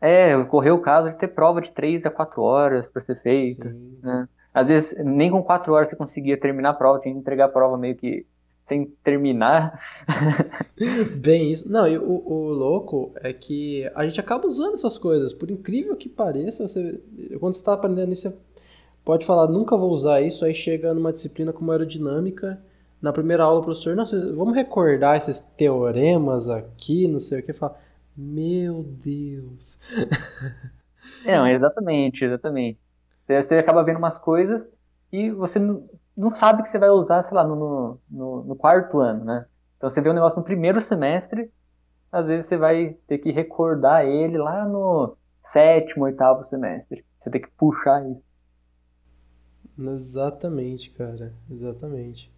É, 0.00 0.34
ocorreu 0.36 0.76
o 0.76 0.80
caso 0.80 1.10
de 1.10 1.18
ter 1.18 1.28
prova 1.28 1.60
de 1.60 1.70
3 1.72 2.06
a 2.06 2.10
4 2.10 2.42
horas 2.42 2.88
para 2.88 3.02
ser 3.02 3.20
feita. 3.20 3.76
Né? 4.02 4.28
Às 4.52 4.68
vezes, 4.68 5.04
nem 5.04 5.30
com 5.30 5.42
4 5.42 5.72
horas 5.72 5.90
você 5.90 5.96
conseguia 5.96 6.40
terminar 6.40 6.70
a 6.70 6.74
prova, 6.74 7.00
tinha 7.00 7.12
que 7.12 7.20
entregar 7.20 7.46
a 7.46 7.50
prova 7.50 7.76
meio 7.76 7.94
que 7.96 8.26
sem 8.66 8.86
terminar. 9.04 9.80
Bem 11.20 11.52
isso. 11.52 11.70
Não, 11.70 11.86
e 11.86 11.98
o, 11.98 12.22
o 12.24 12.50
louco 12.50 13.12
é 13.16 13.32
que 13.32 13.90
a 13.94 14.04
gente 14.06 14.20
acaba 14.20 14.46
usando 14.46 14.74
essas 14.74 14.96
coisas. 14.96 15.34
Por 15.34 15.50
incrível 15.50 15.96
que 15.96 16.08
pareça, 16.08 16.66
você, 16.66 17.00
quando 17.38 17.54
você 17.54 17.60
está 17.60 17.74
aprendendo 17.74 18.12
isso, 18.12 18.30
você 18.30 18.36
pode 19.04 19.26
falar, 19.26 19.48
nunca 19.48 19.76
vou 19.76 19.90
usar 19.90 20.20
isso, 20.22 20.44
aí 20.44 20.54
chega 20.54 20.94
numa 20.94 21.12
disciplina 21.12 21.52
como 21.52 21.72
aerodinâmica, 21.72 22.62
na 23.02 23.12
primeira 23.12 23.42
aula 23.44 23.60
o 23.60 23.64
professor, 23.64 23.96
nossa, 23.96 24.32
vamos 24.34 24.54
recordar 24.54 25.16
esses 25.16 25.40
teoremas 25.40 26.48
aqui, 26.48 27.08
não 27.08 27.18
sei 27.18 27.40
o 27.40 27.42
que, 27.42 27.52
fala 27.52 27.76
meu 28.16 28.82
Deus. 28.82 29.78
Não, 31.24 31.46
exatamente, 31.46 32.24
exatamente. 32.24 32.78
Você, 33.26 33.42
você 33.42 33.54
acaba 33.56 33.82
vendo 33.82 33.98
umas 33.98 34.18
coisas 34.18 34.62
e 35.12 35.30
você 35.30 35.58
não, 35.58 35.88
não 36.16 36.30
sabe 36.30 36.62
que 36.62 36.70
você 36.70 36.78
vai 36.78 36.90
usar, 36.90 37.22
sei 37.22 37.34
lá, 37.34 37.44
no, 37.44 37.98
no, 38.10 38.44
no, 38.44 38.56
quarto 38.56 39.00
ano, 39.00 39.24
né? 39.24 39.46
Então 39.76 39.90
você 39.90 40.00
vê 40.00 40.10
um 40.10 40.14
negócio 40.14 40.38
no 40.38 40.44
primeiro 40.44 40.80
semestre, 40.80 41.50
às 42.12 42.26
vezes 42.26 42.46
você 42.46 42.56
vai 42.56 42.96
ter 43.06 43.18
que 43.18 43.30
recordar 43.30 44.04
ele 44.04 44.36
lá 44.36 44.66
no 44.66 45.16
sétimo, 45.46 46.04
oitavo 46.04 46.44
semestre. 46.44 47.04
Você 47.20 47.30
tem 47.30 47.40
que 47.40 47.50
puxar 47.50 48.04
isso. 48.06 48.22
Exatamente, 49.78 50.90
cara. 50.90 51.32
Exatamente. 51.50 52.32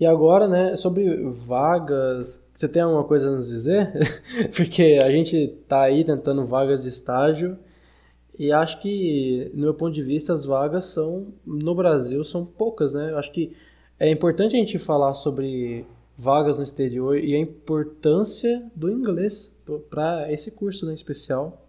E 0.00 0.06
agora, 0.06 0.46
né, 0.46 0.76
sobre 0.76 1.24
vagas, 1.30 2.46
você 2.52 2.68
tem 2.68 2.82
alguma 2.82 3.02
coisa 3.02 3.28
a 3.28 3.32
nos 3.32 3.48
dizer? 3.48 3.92
Porque 4.56 5.00
a 5.02 5.10
gente 5.10 5.48
tá 5.66 5.82
aí 5.82 6.04
tentando 6.04 6.46
vagas 6.46 6.84
de 6.84 6.88
estágio 6.88 7.58
e 8.38 8.52
acho 8.52 8.80
que, 8.80 9.50
no 9.52 9.62
meu 9.62 9.74
ponto 9.74 9.92
de 9.92 10.02
vista, 10.02 10.32
as 10.32 10.44
vagas 10.44 10.84
são, 10.84 11.34
no 11.44 11.74
Brasil, 11.74 12.22
são 12.22 12.46
poucas, 12.46 12.94
né? 12.94 13.12
Acho 13.14 13.32
que 13.32 13.56
é 13.98 14.08
importante 14.08 14.54
a 14.54 14.58
gente 14.60 14.78
falar 14.78 15.12
sobre 15.14 15.84
vagas 16.16 16.58
no 16.58 16.64
exterior 16.64 17.18
e 17.18 17.34
a 17.34 17.38
importância 17.38 18.70
do 18.76 18.88
inglês 18.90 19.52
para 19.90 20.30
esse 20.32 20.52
curso 20.52 20.86
né, 20.86 20.94
especial. 20.94 21.66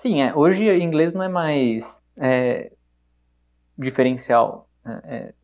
Sim, 0.00 0.22
é, 0.22 0.32
hoje 0.34 0.64
inglês 0.80 1.12
não 1.12 1.22
é 1.22 1.28
mais 1.28 1.84
é, 2.16 2.70
diferencial. 3.76 4.68
Né? 4.84 5.00
É, 5.04 5.34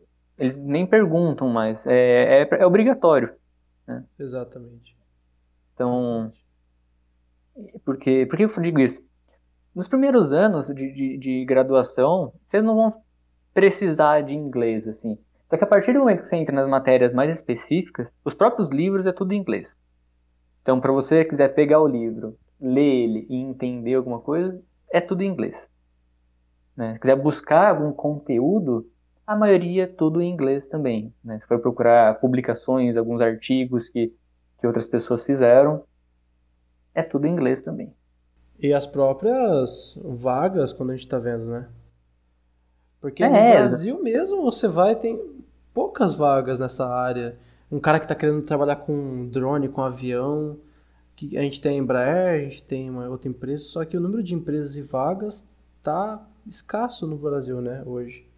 eles 0.41 0.57
nem 0.57 0.87
perguntam 0.87 1.49
mais. 1.49 1.79
É, 1.87 2.43
é, 2.43 2.49
é 2.63 2.67
obrigatório. 2.67 3.31
Né? 3.87 4.03
Exatamente. 4.19 4.97
Então, 5.75 6.33
porque, 7.85 8.27
por 8.27 8.37
que 8.37 8.45
eu 8.45 8.63
digo 8.63 8.81
isso? 8.81 9.01
Nos 9.75 9.87
primeiros 9.87 10.33
anos 10.33 10.67
de, 10.69 10.75
de, 10.75 11.19
de, 11.19 11.45
graduação, 11.45 12.33
vocês 12.49 12.65
não 12.65 12.75
vão 12.75 13.03
precisar 13.53 14.23
de 14.23 14.35
inglês, 14.35 14.89
assim. 14.89 15.19
Só 15.49 15.57
que 15.57 15.65
a 15.65 15.67
partir 15.67 15.93
do 15.93 16.01
momento 16.01 16.23
que 16.23 16.29
você 16.29 16.37
entra 16.37 16.55
nas 16.55 16.69
matérias 16.69 17.13
mais 17.13 17.31
específicas, 17.31 18.09
os 18.25 18.35
próprios 18.35 18.71
livros 18.71 19.05
é 19.07 19.13
tudo 19.13 19.33
em 19.33 19.39
inglês. 19.39 19.77
Então, 20.63 20.81
para 20.81 20.93
você 20.93 21.25
que 21.25 21.31
quiser 21.31 21.55
pegar 21.55 21.81
o 21.81 21.87
livro, 21.87 22.37
ler 22.61 23.05
ele 23.05 23.27
e 23.29 23.37
entender 23.37 23.95
alguma 23.95 24.21
coisa, 24.21 24.61
é 24.91 25.01
tudo 25.01 25.23
em 25.23 25.31
inglês. 25.31 25.57
Né? 26.77 26.95
Se 26.95 27.01
quiser 27.01 27.17
buscar 27.17 27.71
algum 27.71 27.93
conteúdo, 27.93 28.87
a 29.31 29.37
maioria 29.37 29.87
tudo 29.87 30.21
em 30.21 30.29
inglês 30.29 30.67
também. 30.67 31.15
Né? 31.23 31.39
Se 31.39 31.47
for 31.47 31.61
procurar 31.61 32.19
publicações, 32.19 32.97
alguns 32.97 33.21
artigos 33.21 33.89
que, 33.89 34.13
que 34.59 34.67
outras 34.67 34.89
pessoas 34.89 35.23
fizeram, 35.23 35.85
é 36.93 37.01
tudo 37.01 37.29
em 37.29 37.31
inglês 37.31 37.63
também. 37.63 37.95
E 38.59 38.75
as 38.75 38.89
próprias 38.89 39.97
vagas, 40.05 40.73
quando 40.73 40.91
a 40.91 40.97
gente 40.97 41.05
está 41.05 41.21
vendo, 41.21 41.45
né? 41.45 41.69
Porque 43.01 43.23
é, 43.23 43.29
no 43.29 43.33
Brasil 43.33 44.03
mesmo 44.03 44.43
você 44.43 44.67
vai, 44.67 44.97
tem 44.97 45.23
poucas 45.73 46.13
vagas 46.13 46.59
nessa 46.59 46.89
área. 46.89 47.39
Um 47.71 47.79
cara 47.79 48.01
que 48.01 48.07
está 48.07 48.17
querendo 48.17 48.43
trabalhar 48.43 48.77
com 48.77 49.29
drone, 49.29 49.69
com 49.69 49.81
avião, 49.81 50.59
que 51.15 51.39
a 51.39 51.43
gente 51.43 51.61
tem 51.61 51.79
a 51.79 51.81
Embraer, 51.81 52.41
a 52.41 52.43
gente 52.43 52.65
tem 52.65 52.91
uma 52.91 53.09
outra 53.09 53.29
empresa, 53.29 53.63
só 53.63 53.85
que 53.85 53.97
o 53.97 54.01
número 54.01 54.25
de 54.25 54.35
empresas 54.35 54.75
e 54.75 54.83
vagas 54.83 55.49
tá 55.85 56.21
escasso 56.49 57.07
no 57.07 57.17
Brasil, 57.17 57.61
né, 57.61 57.81
hoje. 57.87 58.29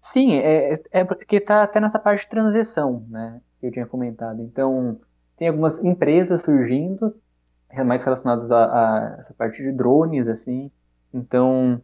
Sim, 0.00 0.34
é, 0.34 0.82
é 0.90 1.04
porque 1.04 1.36
está 1.36 1.62
até 1.62 1.80
nessa 1.80 1.98
parte 1.98 2.22
de 2.22 2.30
transição, 2.30 3.04
né? 3.08 3.40
Que 3.60 3.66
eu 3.66 3.72
tinha 3.72 3.86
comentado. 3.86 4.40
Então, 4.42 4.98
tem 5.36 5.48
algumas 5.48 5.78
empresas 5.84 6.42
surgindo, 6.42 7.14
mais 7.84 8.02
relacionadas 8.02 8.50
a, 8.50 8.64
a 8.64 9.16
essa 9.20 9.34
parte 9.34 9.62
de 9.62 9.72
drones, 9.72 10.26
assim. 10.26 10.70
Então, 11.12 11.80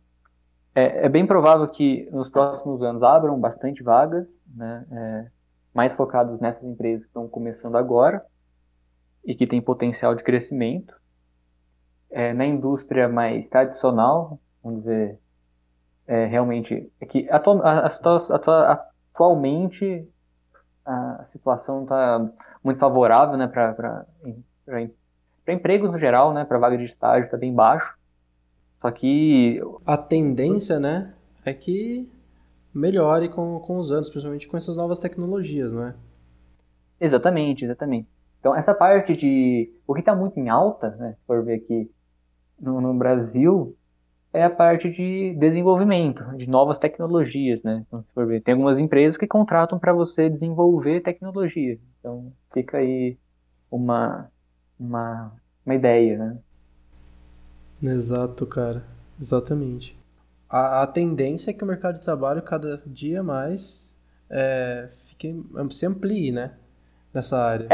é, 0.74 1.06
é, 1.06 1.08
bem 1.08 1.26
provável 1.26 1.66
que 1.68 2.08
nos 2.10 2.28
próximos 2.28 2.82
anos 2.82 3.02
abram 3.02 3.38
bastante 3.38 3.82
vagas, 3.82 4.28
né, 4.54 4.86
é, 4.90 5.30
mais 5.72 5.94
focados 5.94 6.40
nessas 6.40 6.64
empresas 6.64 7.02
que 7.02 7.08
estão 7.08 7.28
começando 7.28 7.76
agora 7.76 8.24
e 9.24 9.34
que 9.34 9.46
têm 9.46 9.60
potencial 9.60 10.14
de 10.14 10.22
crescimento. 10.22 10.94
É, 12.10 12.32
na 12.32 12.46
indústria 12.46 13.08
mais 13.08 13.48
tradicional, 13.48 14.38
vamos 14.62 14.80
dizer, 14.82 15.18
é, 16.06 16.26
realmente, 16.26 16.90
é 17.00 17.06
que 17.06 17.28
atual, 17.30 17.62
atualmente 19.12 20.08
a 20.84 21.24
situação 21.26 21.82
está 21.82 22.30
muito 22.62 22.78
favorável 22.78 23.36
né, 23.36 23.48
para 23.48 24.06
empregos 25.48 25.90
no 25.90 25.98
geral, 25.98 26.32
né, 26.32 26.44
para 26.44 26.58
vaga 26.58 26.78
de 26.78 26.84
estágio 26.84 27.24
está 27.24 27.36
bem 27.36 27.52
baixo. 27.52 27.96
Só 28.80 28.90
que. 28.90 29.60
A 29.84 29.96
tendência, 29.96 30.78
né, 30.78 31.14
é 31.44 31.52
que 31.52 32.08
melhore 32.72 33.28
com, 33.28 33.58
com 33.60 33.78
os 33.78 33.90
anos, 33.90 34.10
principalmente 34.10 34.46
com 34.46 34.56
essas 34.56 34.76
novas 34.76 34.98
tecnologias, 34.98 35.72
não 35.72 35.86
é? 35.86 35.94
Exatamente, 37.00 37.64
exatamente. 37.64 38.08
Então, 38.38 38.54
essa 38.54 38.74
parte 38.74 39.16
de. 39.16 39.72
O 39.86 39.94
que 39.94 40.00
está 40.00 40.14
muito 40.14 40.38
em 40.38 40.48
alta, 40.48 40.90
né, 40.96 41.14
se 41.18 41.26
for 41.26 41.44
ver 41.44 41.54
aqui 41.54 41.90
no, 42.60 42.80
no, 42.80 42.94
Brasil, 42.94 43.76
é 44.36 44.44
a 44.44 44.50
parte 44.50 44.90
de 44.90 45.34
desenvolvimento, 45.38 46.22
de 46.36 46.46
novas 46.46 46.78
tecnologias, 46.78 47.62
né? 47.62 47.82
Então, 47.86 48.02
se 48.02 48.12
for 48.12 48.26
ver, 48.26 48.42
tem 48.42 48.52
algumas 48.52 48.78
empresas 48.78 49.16
que 49.16 49.26
contratam 49.26 49.78
para 49.78 49.94
você 49.94 50.28
desenvolver 50.28 51.00
tecnologia. 51.00 51.78
Então, 51.98 52.30
fica 52.52 52.76
aí 52.76 53.16
uma, 53.70 54.30
uma, 54.78 55.32
uma 55.64 55.74
ideia, 55.74 56.18
né? 56.18 56.38
Exato, 57.82 58.44
cara. 58.46 58.84
Exatamente. 59.18 59.98
A, 60.50 60.82
a 60.82 60.86
tendência 60.86 61.50
é 61.50 61.54
que 61.54 61.64
o 61.64 61.66
mercado 61.66 61.94
de 61.94 62.02
trabalho 62.02 62.42
cada 62.42 62.82
dia 62.86 63.22
mais 63.22 63.96
é, 64.28 64.90
fique, 65.04 65.34
se 65.70 65.86
amplie, 65.86 66.30
né? 66.30 66.52
Nessa 67.14 67.42
área. 67.42 67.68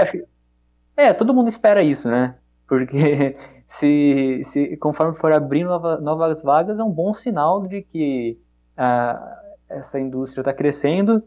É, 0.97 1.09
é, 1.09 1.13
todo 1.13 1.35
mundo 1.35 1.49
espera 1.49 1.83
isso, 1.83 2.09
né? 2.09 2.37
Porque 2.69 3.37
se, 3.79 4.43
se 4.47 4.77
conforme 4.77 5.17
for 5.17 5.33
abrindo 5.33 5.69
nova, 5.69 6.01
novas 6.01 6.43
vagas, 6.43 6.79
é 6.79 6.85
um 6.85 6.91
bom 6.91 7.15
sinal 7.15 7.67
de 7.67 7.83
que 7.83 8.39
a, 8.77 9.41
essa 9.69 9.99
indústria 9.99 10.43
está 10.43 10.53
crescendo, 10.53 11.23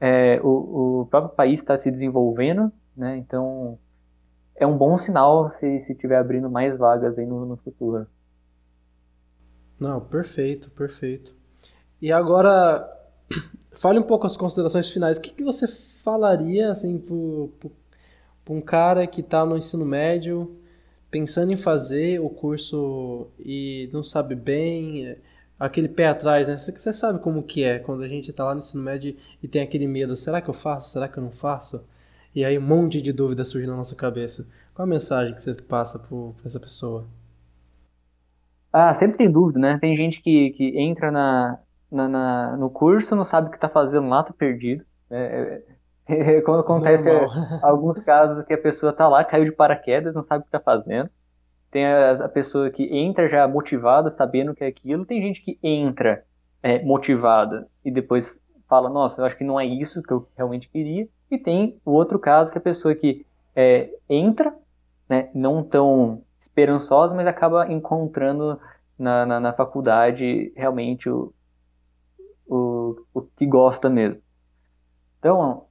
é, 0.00 0.40
o, 0.42 1.00
o 1.00 1.06
próprio 1.06 1.34
país 1.34 1.60
está 1.60 1.78
se 1.78 1.90
desenvolvendo, 1.90 2.72
né? 2.96 3.16
Então 3.16 3.78
é 4.56 4.66
um 4.66 4.76
bom 4.76 4.98
sinal 4.98 5.50
se, 5.52 5.84
se 5.86 5.94
tiver 5.94 6.16
abrindo 6.16 6.50
mais 6.50 6.76
vagas 6.76 7.16
aí 7.18 7.26
no, 7.26 7.46
no 7.46 7.56
futuro. 7.56 8.06
Não, 9.78 10.00
perfeito, 10.00 10.70
perfeito. 10.70 11.36
E 12.02 12.12
agora, 12.12 12.88
fale 13.72 13.98
um 13.98 14.02
pouco 14.02 14.26
as 14.26 14.36
considerações 14.36 14.90
finais. 14.90 15.16
O 15.16 15.20
que, 15.20 15.32
que 15.32 15.44
você 15.44 15.66
falaria 15.68 16.70
assim 16.70 17.00
para 18.44 18.54
um 18.54 18.60
cara 18.60 19.06
que 19.06 19.20
está 19.20 19.46
no 19.46 19.56
ensino 19.56 19.84
médio, 19.84 20.60
pensando 21.10 21.52
em 21.52 21.56
fazer 21.56 22.20
o 22.20 22.28
curso 22.28 23.28
e 23.38 23.88
não 23.92 24.02
sabe 24.02 24.34
bem, 24.34 25.06
é, 25.06 25.18
aquele 25.58 25.88
pé 25.88 26.08
atrás, 26.08 26.48
né? 26.48 26.56
Você 26.56 26.92
sabe 26.92 27.18
como 27.20 27.42
que 27.42 27.64
é 27.64 27.78
quando 27.78 28.02
a 28.02 28.08
gente 28.08 28.30
está 28.30 28.44
lá 28.44 28.54
no 28.54 28.60
ensino 28.60 28.82
médio 28.82 29.16
e 29.42 29.48
tem 29.48 29.62
aquele 29.62 29.86
medo, 29.86 30.14
será 30.16 30.40
que 30.40 30.48
eu 30.48 30.54
faço? 30.54 30.90
Será 30.90 31.08
que 31.08 31.18
eu 31.18 31.22
não 31.22 31.32
faço? 31.32 31.84
E 32.34 32.44
aí 32.44 32.58
um 32.58 32.62
monte 32.62 33.00
de 33.02 33.12
dúvidas 33.12 33.48
surge 33.48 33.66
na 33.66 33.76
nossa 33.76 33.96
cabeça. 33.96 34.46
Qual 34.74 34.86
a 34.86 34.88
mensagem 34.88 35.34
que 35.34 35.42
você 35.42 35.54
passa 35.54 35.98
para 35.98 36.16
essa 36.44 36.60
pessoa? 36.60 37.06
Ah, 38.72 38.94
sempre 38.94 39.18
tem 39.18 39.30
dúvida, 39.30 39.58
né? 39.58 39.78
Tem 39.80 39.96
gente 39.96 40.22
que, 40.22 40.50
que 40.50 40.78
entra 40.78 41.10
na, 41.10 41.58
na, 41.90 42.08
na 42.08 42.56
no 42.56 42.70
curso, 42.70 43.16
não 43.16 43.24
sabe 43.24 43.48
o 43.48 43.50
que 43.50 43.56
está 43.56 43.68
fazendo 43.68 44.08
lá, 44.08 44.22
tá 44.22 44.32
perdido. 44.32 44.84
É, 45.10 45.18
é, 45.18 45.62
quando 46.44 46.60
acontece 46.60 47.08
alguns 47.62 48.02
casos 48.02 48.44
que 48.46 48.54
a 48.54 48.58
pessoa 48.58 48.92
tá 48.92 49.08
lá, 49.08 49.24
caiu 49.24 49.44
de 49.44 49.52
paraquedas, 49.52 50.14
não 50.14 50.22
sabe 50.22 50.42
o 50.42 50.44
que 50.44 50.50
tá 50.50 50.60
fazendo. 50.60 51.10
Tem 51.70 51.86
a, 51.86 52.12
a 52.12 52.28
pessoa 52.28 52.70
que 52.70 52.84
entra 52.84 53.28
já 53.28 53.46
motivada, 53.46 54.10
sabendo 54.10 54.52
o 54.52 54.54
que 54.54 54.64
é 54.64 54.68
aquilo. 54.68 55.04
Tem 55.04 55.20
gente 55.20 55.42
que 55.42 55.58
entra 55.62 56.24
é, 56.62 56.82
motivada 56.82 57.68
e 57.84 57.90
depois 57.90 58.32
fala, 58.68 58.88
nossa, 58.88 59.20
eu 59.20 59.24
acho 59.24 59.36
que 59.36 59.44
não 59.44 59.60
é 59.60 59.66
isso 59.66 60.02
que 60.02 60.12
eu 60.12 60.26
realmente 60.36 60.68
queria. 60.68 61.08
E 61.30 61.38
tem 61.38 61.78
o 61.84 61.92
outro 61.92 62.18
caso 62.18 62.50
que 62.50 62.58
a 62.58 62.60
pessoa 62.60 62.94
que 62.94 63.26
é, 63.54 63.90
entra, 64.08 64.54
né, 65.08 65.30
não 65.34 65.62
tão 65.62 66.22
esperançosa, 66.40 67.14
mas 67.14 67.26
acaba 67.26 67.70
encontrando 67.70 68.58
na, 68.98 69.26
na, 69.26 69.40
na 69.40 69.52
faculdade 69.52 70.52
realmente 70.56 71.08
o, 71.08 71.32
o, 72.46 72.96
o 73.12 73.22
que 73.22 73.46
gosta 73.46 73.90
mesmo. 73.90 74.20
Então, 75.18 75.67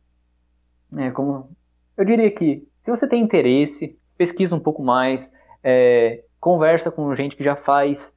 é, 0.95 1.11
como 1.11 1.49
eu 1.97 2.05
diria 2.05 2.29
que 2.31 2.67
se 2.83 2.91
você 2.91 3.07
tem 3.07 3.21
interesse, 3.21 3.97
pesquisa 4.17 4.55
um 4.55 4.59
pouco 4.59 4.83
mais, 4.83 5.31
é, 5.63 6.23
conversa 6.39 6.91
com 6.91 7.13
gente 7.15 7.35
que 7.35 7.43
já 7.43 7.55
faz 7.55 8.13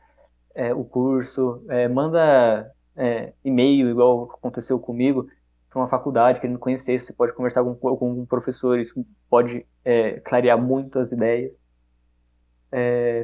é, 0.55 0.73
o 0.75 0.85
curso, 0.85 1.65
é, 1.69 1.89
manda 1.89 2.71
é, 2.97 3.33
e-mail, 3.45 3.89
igual 3.89 4.31
aconteceu 4.33 4.79
comigo, 4.79 5.27
para 5.69 5.81
uma 5.81 5.89
faculdade 5.89 6.41
querendo 6.41 6.59
conhecer, 6.59 7.01
você 7.01 7.13
pode 7.13 7.33
conversar 7.33 7.63
com, 7.65 7.75
com 7.75 8.27
professor, 8.27 8.79
isso 8.79 9.05
pode 9.29 9.65
é, 9.85 10.21
clarear 10.21 10.61
muito 10.61 10.99
as 10.99 11.11
ideias 11.11 11.53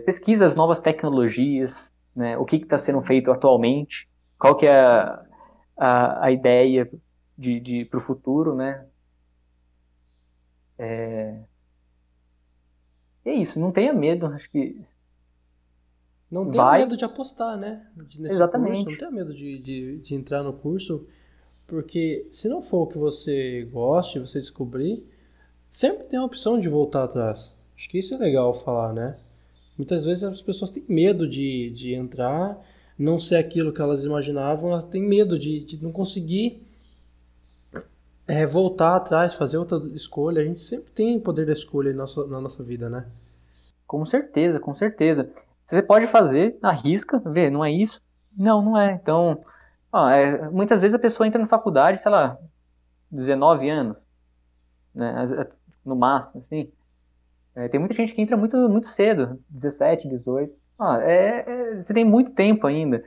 pesquisa 0.04 0.44
as 0.46 0.56
novas 0.56 0.80
tecnologias, 0.80 1.90
né, 2.14 2.36
o 2.36 2.44
que 2.44 2.56
está 2.56 2.78
sendo 2.78 3.00
feito 3.02 3.30
atualmente, 3.30 4.08
qual 4.38 4.56
que 4.56 4.66
é 4.66 4.80
a, 4.80 5.22
a, 5.76 6.26
a 6.26 6.30
ideia 6.30 6.90
de, 7.36 7.60
de, 7.60 7.84
para 7.84 7.98
o 7.98 8.02
futuro, 8.02 8.54
né? 8.54 8.86
É... 10.78 11.40
é 13.24 13.32
isso, 13.34 13.58
não 13.58 13.72
tenha 13.72 13.92
medo, 13.92 14.26
acho 14.26 14.50
que 14.50 14.78
não 16.30 16.50
tenha 16.50 16.64
Vai. 16.64 16.80
medo 16.80 16.96
de 16.96 17.04
apostar, 17.04 17.56
né? 17.56 17.86
Nesse 17.96 18.34
Exatamente. 18.34 18.84
Curso, 18.84 18.90
não 18.90 18.98
tenha 18.98 19.10
medo 19.10 19.32
de, 19.32 19.58
de, 19.58 19.98
de, 19.98 20.14
entrar 20.14 20.42
no 20.42 20.52
curso, 20.52 21.06
porque 21.66 22.26
se 22.30 22.48
não 22.48 22.60
for 22.60 22.82
o 22.82 22.86
que 22.86 22.98
você 22.98 23.68
goste, 23.72 24.18
você 24.18 24.40
descobrir, 24.40 25.06
sempre 25.70 26.04
tem 26.04 26.18
a 26.18 26.24
opção 26.24 26.58
de 26.58 26.68
voltar 26.68 27.04
atrás. 27.04 27.54
Acho 27.76 27.88
que 27.88 27.98
isso 27.98 28.14
é 28.14 28.18
legal 28.18 28.52
falar, 28.52 28.92
né? 28.92 29.18
Muitas 29.78 30.04
vezes 30.04 30.24
as 30.24 30.42
pessoas 30.42 30.70
têm 30.70 30.84
medo 30.88 31.28
de, 31.28 31.70
de 31.70 31.94
entrar, 31.94 32.60
não 32.98 33.20
ser 33.20 33.36
aquilo 33.36 33.72
que 33.72 33.80
elas 33.80 34.04
imaginavam, 34.04 34.72
elas 34.72 34.86
têm 34.86 35.02
medo 35.02 35.38
de, 35.38 35.60
de 35.60 35.82
não 35.82 35.92
conseguir 35.92 36.65
é, 38.26 38.44
voltar 38.44 38.96
atrás, 38.96 39.34
fazer 39.34 39.58
outra 39.58 39.78
escolha. 39.94 40.42
A 40.42 40.44
gente 40.44 40.60
sempre 40.60 40.90
tem 40.92 41.20
poder 41.20 41.46
da 41.46 41.52
escolha 41.52 41.92
na 41.92 41.98
nossa, 41.98 42.26
na 42.26 42.40
nossa 42.40 42.62
vida, 42.62 42.88
né? 42.88 43.06
Com 43.86 44.04
certeza, 44.04 44.58
com 44.58 44.74
certeza. 44.74 45.30
Você 45.66 45.82
pode 45.82 46.06
fazer, 46.08 46.58
arrisca, 46.62 47.18
vê, 47.24 47.50
não 47.50 47.64
é 47.64 47.70
isso? 47.70 48.00
Não, 48.36 48.62
não 48.62 48.76
é. 48.76 48.92
Então, 48.92 49.40
ó, 49.92 50.08
é, 50.08 50.48
muitas 50.50 50.80
vezes 50.80 50.94
a 50.94 50.98
pessoa 50.98 51.26
entra 51.26 51.40
na 51.40 51.48
faculdade, 51.48 52.02
sei 52.02 52.10
lá, 52.10 52.38
19 53.10 53.68
anos, 53.68 53.96
né, 54.94 55.46
no 55.84 55.96
máximo, 55.96 56.42
assim. 56.44 56.70
É, 57.54 57.68
tem 57.68 57.80
muita 57.80 57.94
gente 57.94 58.12
que 58.12 58.20
entra 58.20 58.36
muito, 58.36 58.56
muito 58.68 58.88
cedo, 58.88 59.40
17, 59.48 60.08
18. 60.08 60.54
Ah, 60.78 61.00
é, 61.02 61.44
é, 61.46 61.82
você 61.82 61.94
tem 61.94 62.04
muito 62.04 62.32
tempo 62.32 62.66
ainda. 62.66 63.02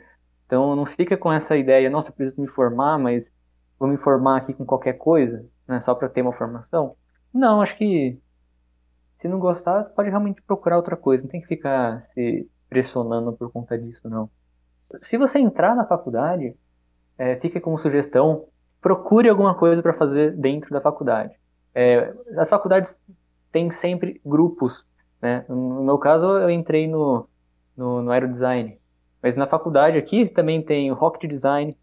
Então 0.46 0.76
não 0.76 0.86
fica 0.86 1.16
com 1.16 1.32
essa 1.32 1.56
ideia, 1.56 1.90
nossa, 1.90 2.12
preciso 2.12 2.42
me 2.42 2.48
formar, 2.48 2.98
mas 2.98 3.32
vou 3.80 3.88
me 3.88 3.98
formar 3.98 4.38
aqui 4.38 4.54
com 4.54 4.66
qualquer 4.66 4.94
coisa, 4.94 5.46
né, 5.68 5.82
só 5.82 5.96
para 5.96 6.10
ter 6.10 6.22
uma 6.22 6.34
formação. 6.34 6.96
Não, 7.34 7.62
acho 7.62 7.78
que 7.78 8.20
se 9.20 9.28
não 9.28 9.40
gostar, 9.40 9.86
pode 9.96 10.10
realmente 10.10 10.42
procurar 10.42 10.78
outra 10.78 10.96
coisa. 10.96 11.24
Não 11.24 11.30
tem 11.30 11.42
que 11.42 11.48
ficar 11.48 12.06
se 12.14 12.50
pressionando 12.70 13.34
por 13.34 13.52
conta 13.52 13.78
disso, 13.78 14.10
não. 14.10 14.30
Se 15.04 15.18
você 15.18 15.40
entrar 15.40 15.76
na 15.76 15.86
faculdade, 15.86 16.56
é, 17.18 17.36
fica 17.36 17.60
como 17.60 17.78
sugestão, 17.78 18.46
procure 18.82 19.30
alguma 19.30 19.54
coisa 19.54 19.82
para 19.82 19.94
fazer 19.94 20.36
dentro 20.38 20.72
da 20.72 20.82
faculdade. 20.82 21.34
É, 21.76 22.14
as 22.38 22.50
faculdades 22.50 22.96
tem 23.52 23.72
sempre 23.72 24.20
grupos. 24.26 24.86
Né? 25.22 25.46
No 25.50 25.84
meu 25.84 25.98
caso, 25.98 26.26
eu 26.38 26.50
entrei 26.50 26.88
no, 26.88 27.28
no, 27.76 28.02
no 28.02 28.12
aerodesign. 28.12 28.80
Mas 29.22 29.36
na 29.36 29.48
faculdade 29.48 29.98
aqui 29.98 30.28
também 30.28 30.62
tem 30.62 30.90
o 30.92 30.96
Rocket 30.96 31.30
Design. 31.30 31.78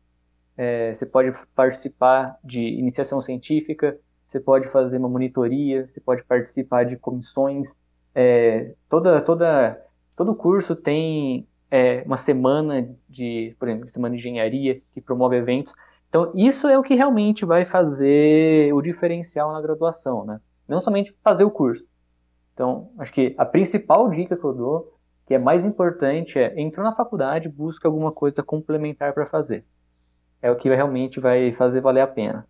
É, 0.56 0.94
você 0.94 1.04
pode 1.04 1.32
participar 1.54 2.38
de 2.42 2.60
iniciação 2.60 3.20
científica, 3.20 3.98
você 4.26 4.40
pode 4.40 4.68
fazer 4.68 4.96
uma 4.98 5.08
monitoria, 5.08 5.86
você 5.86 6.00
pode 6.00 6.24
participar 6.24 6.84
de 6.84 6.96
comissões. 6.96 7.68
É, 8.14 8.74
toda, 8.88 9.20
toda, 9.20 9.78
todo 10.16 10.34
curso 10.34 10.74
tem 10.74 11.46
é, 11.70 12.02
uma 12.06 12.16
semana 12.16 12.88
de, 13.08 13.54
por 13.58 13.68
exemplo, 13.68 13.88
semana 13.90 14.14
de 14.14 14.20
engenharia 14.20 14.80
que 14.92 15.00
promove 15.00 15.36
eventos. 15.36 15.72
Então, 16.08 16.32
isso 16.34 16.66
é 16.66 16.78
o 16.78 16.82
que 16.82 16.94
realmente 16.94 17.44
vai 17.44 17.64
fazer 17.64 18.72
o 18.72 18.80
diferencial 18.80 19.52
na 19.52 19.60
graduação, 19.60 20.24
né? 20.24 20.40
não 20.68 20.80
somente 20.80 21.14
fazer 21.22 21.44
o 21.44 21.50
curso. 21.50 21.84
Então, 22.54 22.90
acho 22.98 23.12
que 23.12 23.34
a 23.36 23.44
principal 23.44 24.08
dica 24.10 24.36
que 24.36 24.44
eu 24.44 24.54
dou 24.54 24.96
que 25.26 25.34
é 25.34 25.38
mais 25.38 25.64
importante 25.64 26.38
é 26.38 26.58
entrou 26.60 26.84
na 26.84 26.94
faculdade, 26.94 27.48
busca 27.48 27.88
alguma 27.88 28.12
coisa 28.12 28.42
complementar 28.42 29.12
para 29.12 29.26
fazer. 29.26 29.64
É 30.46 30.50
o 30.50 30.54
que 30.54 30.68
realmente 30.68 31.18
vai 31.18 31.50
fazer 31.54 31.80
valer 31.80 32.02
a 32.02 32.06
pena. 32.06 32.46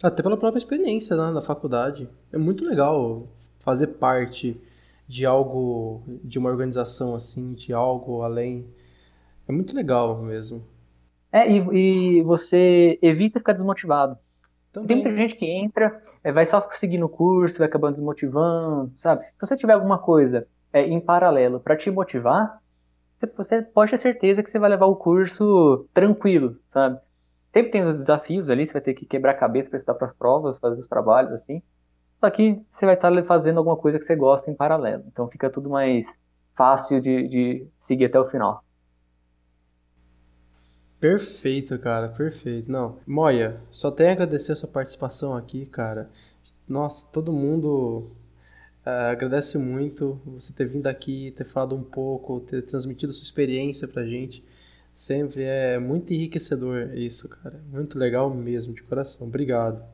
Até 0.00 0.22
pela 0.22 0.36
própria 0.36 0.58
experiência 0.58 1.16
né, 1.16 1.28
na 1.32 1.42
faculdade. 1.42 2.08
É 2.32 2.38
muito 2.38 2.64
legal 2.64 3.26
fazer 3.64 3.88
parte 3.88 4.56
de 5.08 5.26
algo, 5.26 6.04
de 6.22 6.38
uma 6.38 6.48
organização 6.48 7.16
assim, 7.16 7.54
de 7.54 7.72
algo 7.72 8.22
além. 8.22 8.64
É 9.48 9.50
muito 9.50 9.74
legal 9.74 10.22
mesmo. 10.22 10.62
É, 11.32 11.50
e, 11.50 12.18
e 12.18 12.22
você 12.22 12.96
evita 13.02 13.40
ficar 13.40 13.54
desmotivado. 13.54 14.16
Também. 14.72 14.86
Tem 14.86 14.96
muita 15.02 15.20
gente 15.20 15.34
que 15.34 15.46
entra, 15.46 16.00
é, 16.22 16.30
vai 16.30 16.46
só 16.46 16.64
seguir 16.74 17.02
o 17.02 17.08
curso, 17.08 17.58
vai 17.58 17.66
acabando 17.66 17.96
desmotivando, 17.96 18.92
sabe? 18.98 19.24
Se 19.24 19.40
você 19.40 19.56
tiver 19.56 19.72
alguma 19.72 19.98
coisa 19.98 20.46
é, 20.72 20.82
em 20.82 21.00
paralelo 21.00 21.58
para 21.58 21.76
te 21.76 21.90
motivar, 21.90 22.60
você, 23.16 23.26
você 23.26 23.62
pode 23.62 23.90
ter 23.90 23.98
certeza 23.98 24.44
que 24.44 24.50
você 24.50 24.60
vai 24.60 24.70
levar 24.70 24.86
o 24.86 24.94
curso 24.94 25.88
tranquilo, 25.92 26.56
sabe? 26.72 27.00
Sempre 27.56 27.72
tem 27.72 27.84
os 27.84 27.96
desafios 27.96 28.50
ali, 28.50 28.66
você 28.66 28.74
vai 28.74 28.82
ter 28.82 28.92
que 28.92 29.06
quebrar 29.06 29.30
a 29.30 29.34
cabeça 29.34 29.70
para 29.70 29.78
estudar 29.78 29.94
para 29.94 30.08
as 30.08 30.12
provas, 30.12 30.58
fazer 30.58 30.78
os 30.78 30.88
trabalhos, 30.88 31.32
assim. 31.32 31.62
Só 32.20 32.28
que 32.28 32.60
você 32.68 32.84
vai 32.84 32.96
estar 32.96 33.10
fazendo 33.24 33.56
alguma 33.56 33.78
coisa 33.78 33.98
que 33.98 34.04
você 34.04 34.14
gosta 34.14 34.50
em 34.50 34.54
paralelo. 34.54 35.04
Então 35.06 35.26
fica 35.26 35.48
tudo 35.48 35.70
mais 35.70 36.06
fácil 36.54 37.00
de, 37.00 37.26
de 37.26 37.66
seguir 37.80 38.04
até 38.04 38.20
o 38.20 38.28
final. 38.28 38.62
Perfeito, 41.00 41.78
cara, 41.78 42.08
perfeito. 42.08 42.70
Não, 42.70 42.98
Moia, 43.06 43.58
só 43.70 43.90
tenho 43.90 44.10
a 44.10 44.12
agradecer 44.12 44.52
a 44.52 44.56
sua 44.56 44.68
participação 44.68 45.34
aqui, 45.34 45.64
cara. 45.64 46.10
Nossa, 46.68 47.08
todo 47.10 47.32
mundo 47.32 48.10
uh, 48.84 49.12
agradece 49.12 49.56
muito 49.56 50.20
você 50.26 50.52
ter 50.52 50.66
vindo 50.66 50.88
aqui, 50.88 51.32
ter 51.34 51.44
falado 51.44 51.74
um 51.74 51.82
pouco, 51.82 52.38
ter 52.38 52.60
transmitido 52.60 53.14
sua 53.14 53.24
experiência 53.24 53.88
pra 53.88 54.04
gente. 54.04 54.44
Sempre 54.96 55.44
é 55.44 55.78
muito 55.78 56.14
enriquecedor 56.14 56.94
isso, 56.94 57.28
cara. 57.28 57.60
Muito 57.70 57.98
legal 57.98 58.30
mesmo, 58.30 58.72
de 58.72 58.82
coração. 58.82 59.26
Obrigado. 59.26 59.84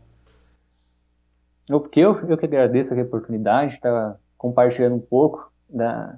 Porque 1.67 1.99
eu, 1.99 2.15
eu 2.29 2.39
que 2.39 2.47
agradeço 2.47 2.95
a 2.95 3.03
oportunidade 3.03 3.71
de 3.71 3.75
estar 3.79 4.17
compartilhando 4.39 4.95
um 4.95 5.01
pouco 5.01 5.53
da, 5.69 6.17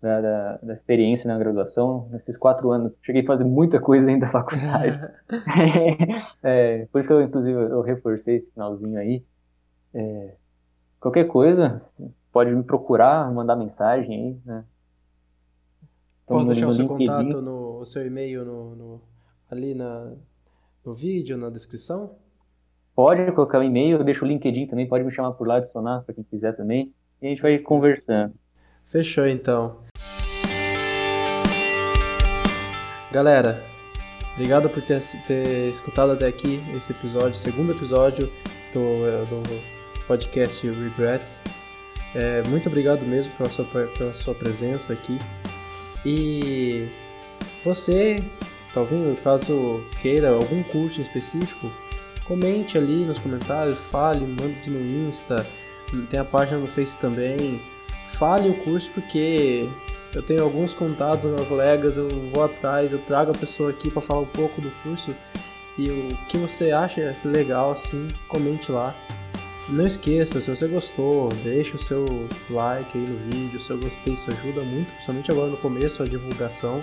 da, 0.00 0.20
da, 0.20 0.56
da, 0.58 0.74
experiência 0.74 1.26
na 1.26 1.36
graduação. 1.36 2.08
Nesses 2.12 2.36
quatro 2.36 2.70
anos, 2.70 2.96
cheguei 3.02 3.22
a 3.22 3.26
fazer 3.26 3.42
muita 3.42 3.80
coisa 3.80 4.08
ainda 4.08 4.26
da 4.26 4.32
faculdade. 4.32 4.96
é, 6.40 6.86
por 6.92 7.00
isso 7.00 7.08
que 7.08 7.14
eu, 7.14 7.20
inclusive, 7.20 7.58
eu 7.58 7.80
reforcei 7.80 8.36
esse 8.36 8.52
finalzinho 8.52 8.96
aí. 8.96 9.24
É, 9.92 10.36
qualquer 11.00 11.24
coisa, 11.26 11.82
pode 12.32 12.54
me 12.54 12.62
procurar, 12.62 13.28
mandar 13.34 13.56
mensagem 13.56 14.14
aí, 14.14 14.40
né? 14.46 14.64
Posso 16.26 16.48
deixar 16.48 16.68
o 16.68 16.72
seu 16.72 16.86
LinkedIn. 16.86 17.06
contato, 17.06 17.42
no, 17.42 17.78
o 17.80 17.84
seu 17.84 18.06
e-mail 18.06 18.44
no, 18.44 18.74
no, 18.74 19.02
ali 19.50 19.74
na, 19.74 20.12
no 20.84 20.94
vídeo, 20.94 21.36
na 21.36 21.50
descrição? 21.50 22.16
Pode 22.94 23.30
colocar 23.32 23.58
o 23.58 23.60
um 23.60 23.64
e-mail, 23.64 23.98
eu 23.98 24.04
deixo 24.04 24.24
o 24.24 24.28
LinkedIn 24.28 24.66
também, 24.66 24.88
pode 24.88 25.04
me 25.04 25.12
chamar 25.12 25.32
por 25.32 25.46
lá, 25.46 25.56
adicionar 25.56 26.02
para 26.02 26.14
quem 26.14 26.24
quiser 26.24 26.56
também. 26.56 26.94
E 27.20 27.26
a 27.26 27.28
gente 27.28 27.42
vai 27.42 27.58
conversando. 27.58 28.34
Fechou 28.86 29.26
então. 29.26 29.78
Galera, 33.12 33.62
obrigado 34.34 34.68
por 34.68 34.82
ter, 34.82 35.00
ter 35.26 35.70
escutado 35.70 36.12
até 36.12 36.26
aqui 36.26 36.60
esse 36.76 36.92
episódio, 36.92 37.34
segundo 37.34 37.72
episódio 37.72 38.30
do, 38.72 39.26
do 39.26 40.06
podcast 40.06 40.66
Regrets. 40.68 41.42
É, 42.14 42.42
muito 42.48 42.68
obrigado 42.68 43.02
mesmo 43.02 43.32
pela 43.36 43.50
sua, 43.50 43.64
pela 43.64 44.14
sua 44.14 44.34
presença 44.34 44.92
aqui. 44.92 45.18
E 46.04 46.88
você, 47.64 48.16
talvez 48.72 49.18
caso 49.20 49.82
queira 50.02 50.30
algum 50.30 50.62
curso 50.62 51.00
específico, 51.00 51.70
comente 52.24 52.76
ali 52.76 53.04
nos 53.04 53.18
comentários, 53.18 53.78
fale, 53.78 54.26
mande 54.26 54.68
no 54.68 54.80
Insta, 54.80 55.46
tem 56.10 56.20
a 56.20 56.24
página 56.24 56.58
no 56.58 56.66
Face 56.66 56.96
também. 56.98 57.60
Fale 58.06 58.48
o 58.50 58.54
curso 58.62 58.90
porque 58.92 59.68
eu 60.14 60.22
tenho 60.22 60.42
alguns 60.42 60.74
contatos, 60.74 61.24
meus 61.24 61.46
colegas, 61.48 61.96
eu 61.96 62.08
vou 62.32 62.44
atrás, 62.44 62.92
eu 62.92 62.98
trago 63.00 63.30
a 63.30 63.34
pessoa 63.34 63.70
aqui 63.70 63.90
para 63.90 64.02
falar 64.02 64.20
um 64.20 64.26
pouco 64.26 64.60
do 64.60 64.70
curso 64.82 65.14
e 65.76 65.90
o 65.90 66.08
que 66.28 66.38
você 66.38 66.70
acha 66.70 67.16
legal 67.24 67.72
assim, 67.72 68.06
comente 68.28 68.70
lá. 68.70 68.94
Não 69.68 69.86
esqueça, 69.86 70.40
se 70.40 70.50
você 70.54 70.68
gostou, 70.68 71.28
deixa 71.42 71.76
o 71.76 71.78
seu 71.78 72.04
like 72.50 72.98
aí 72.98 73.06
no 73.06 73.18
vídeo, 73.30 73.58
se 73.58 73.70
eu 73.70 73.78
gostei, 73.78 74.12
isso 74.12 74.30
ajuda 74.30 74.62
muito, 74.62 74.90
principalmente 74.92 75.30
agora 75.30 75.50
no 75.50 75.56
começo, 75.56 76.02
a 76.02 76.06
divulgação. 76.06 76.80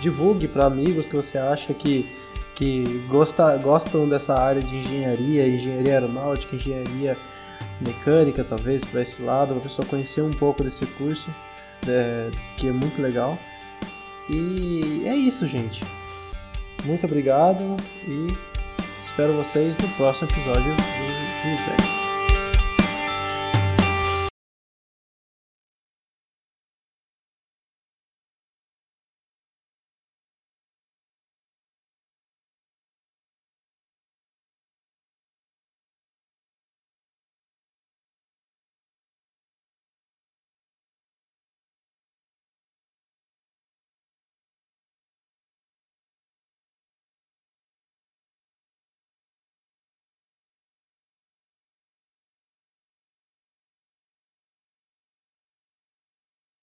Divulgue 0.00 0.46
para 0.46 0.66
amigos 0.66 1.08
que 1.08 1.16
você 1.16 1.36
acha 1.36 1.74
que, 1.74 2.08
que 2.54 2.84
gosta, 3.08 3.56
gostam 3.56 4.08
dessa 4.08 4.34
área 4.34 4.62
de 4.62 4.76
engenharia, 4.76 5.48
engenharia 5.48 5.94
aeronáutica, 5.94 6.54
engenharia 6.54 7.16
mecânica, 7.80 8.44
talvez, 8.44 8.84
para 8.84 9.02
esse 9.02 9.20
lado, 9.22 9.48
para 9.48 9.58
a 9.58 9.62
pessoa 9.62 9.86
conhecer 9.86 10.22
um 10.22 10.30
pouco 10.30 10.62
desse 10.62 10.86
curso, 10.86 11.28
é, 11.88 12.30
que 12.56 12.68
é 12.68 12.72
muito 12.72 13.02
legal. 13.02 13.36
E 14.30 15.02
é 15.06 15.16
isso, 15.16 15.46
gente. 15.48 15.82
Muito 16.84 17.06
obrigado 17.06 17.76
e 18.06 18.26
espero 19.00 19.32
vocês 19.34 19.76
no 19.78 19.88
próximo 19.90 20.28
episódio 20.30 20.74
do 20.74 20.82
Regrets. 21.42 22.01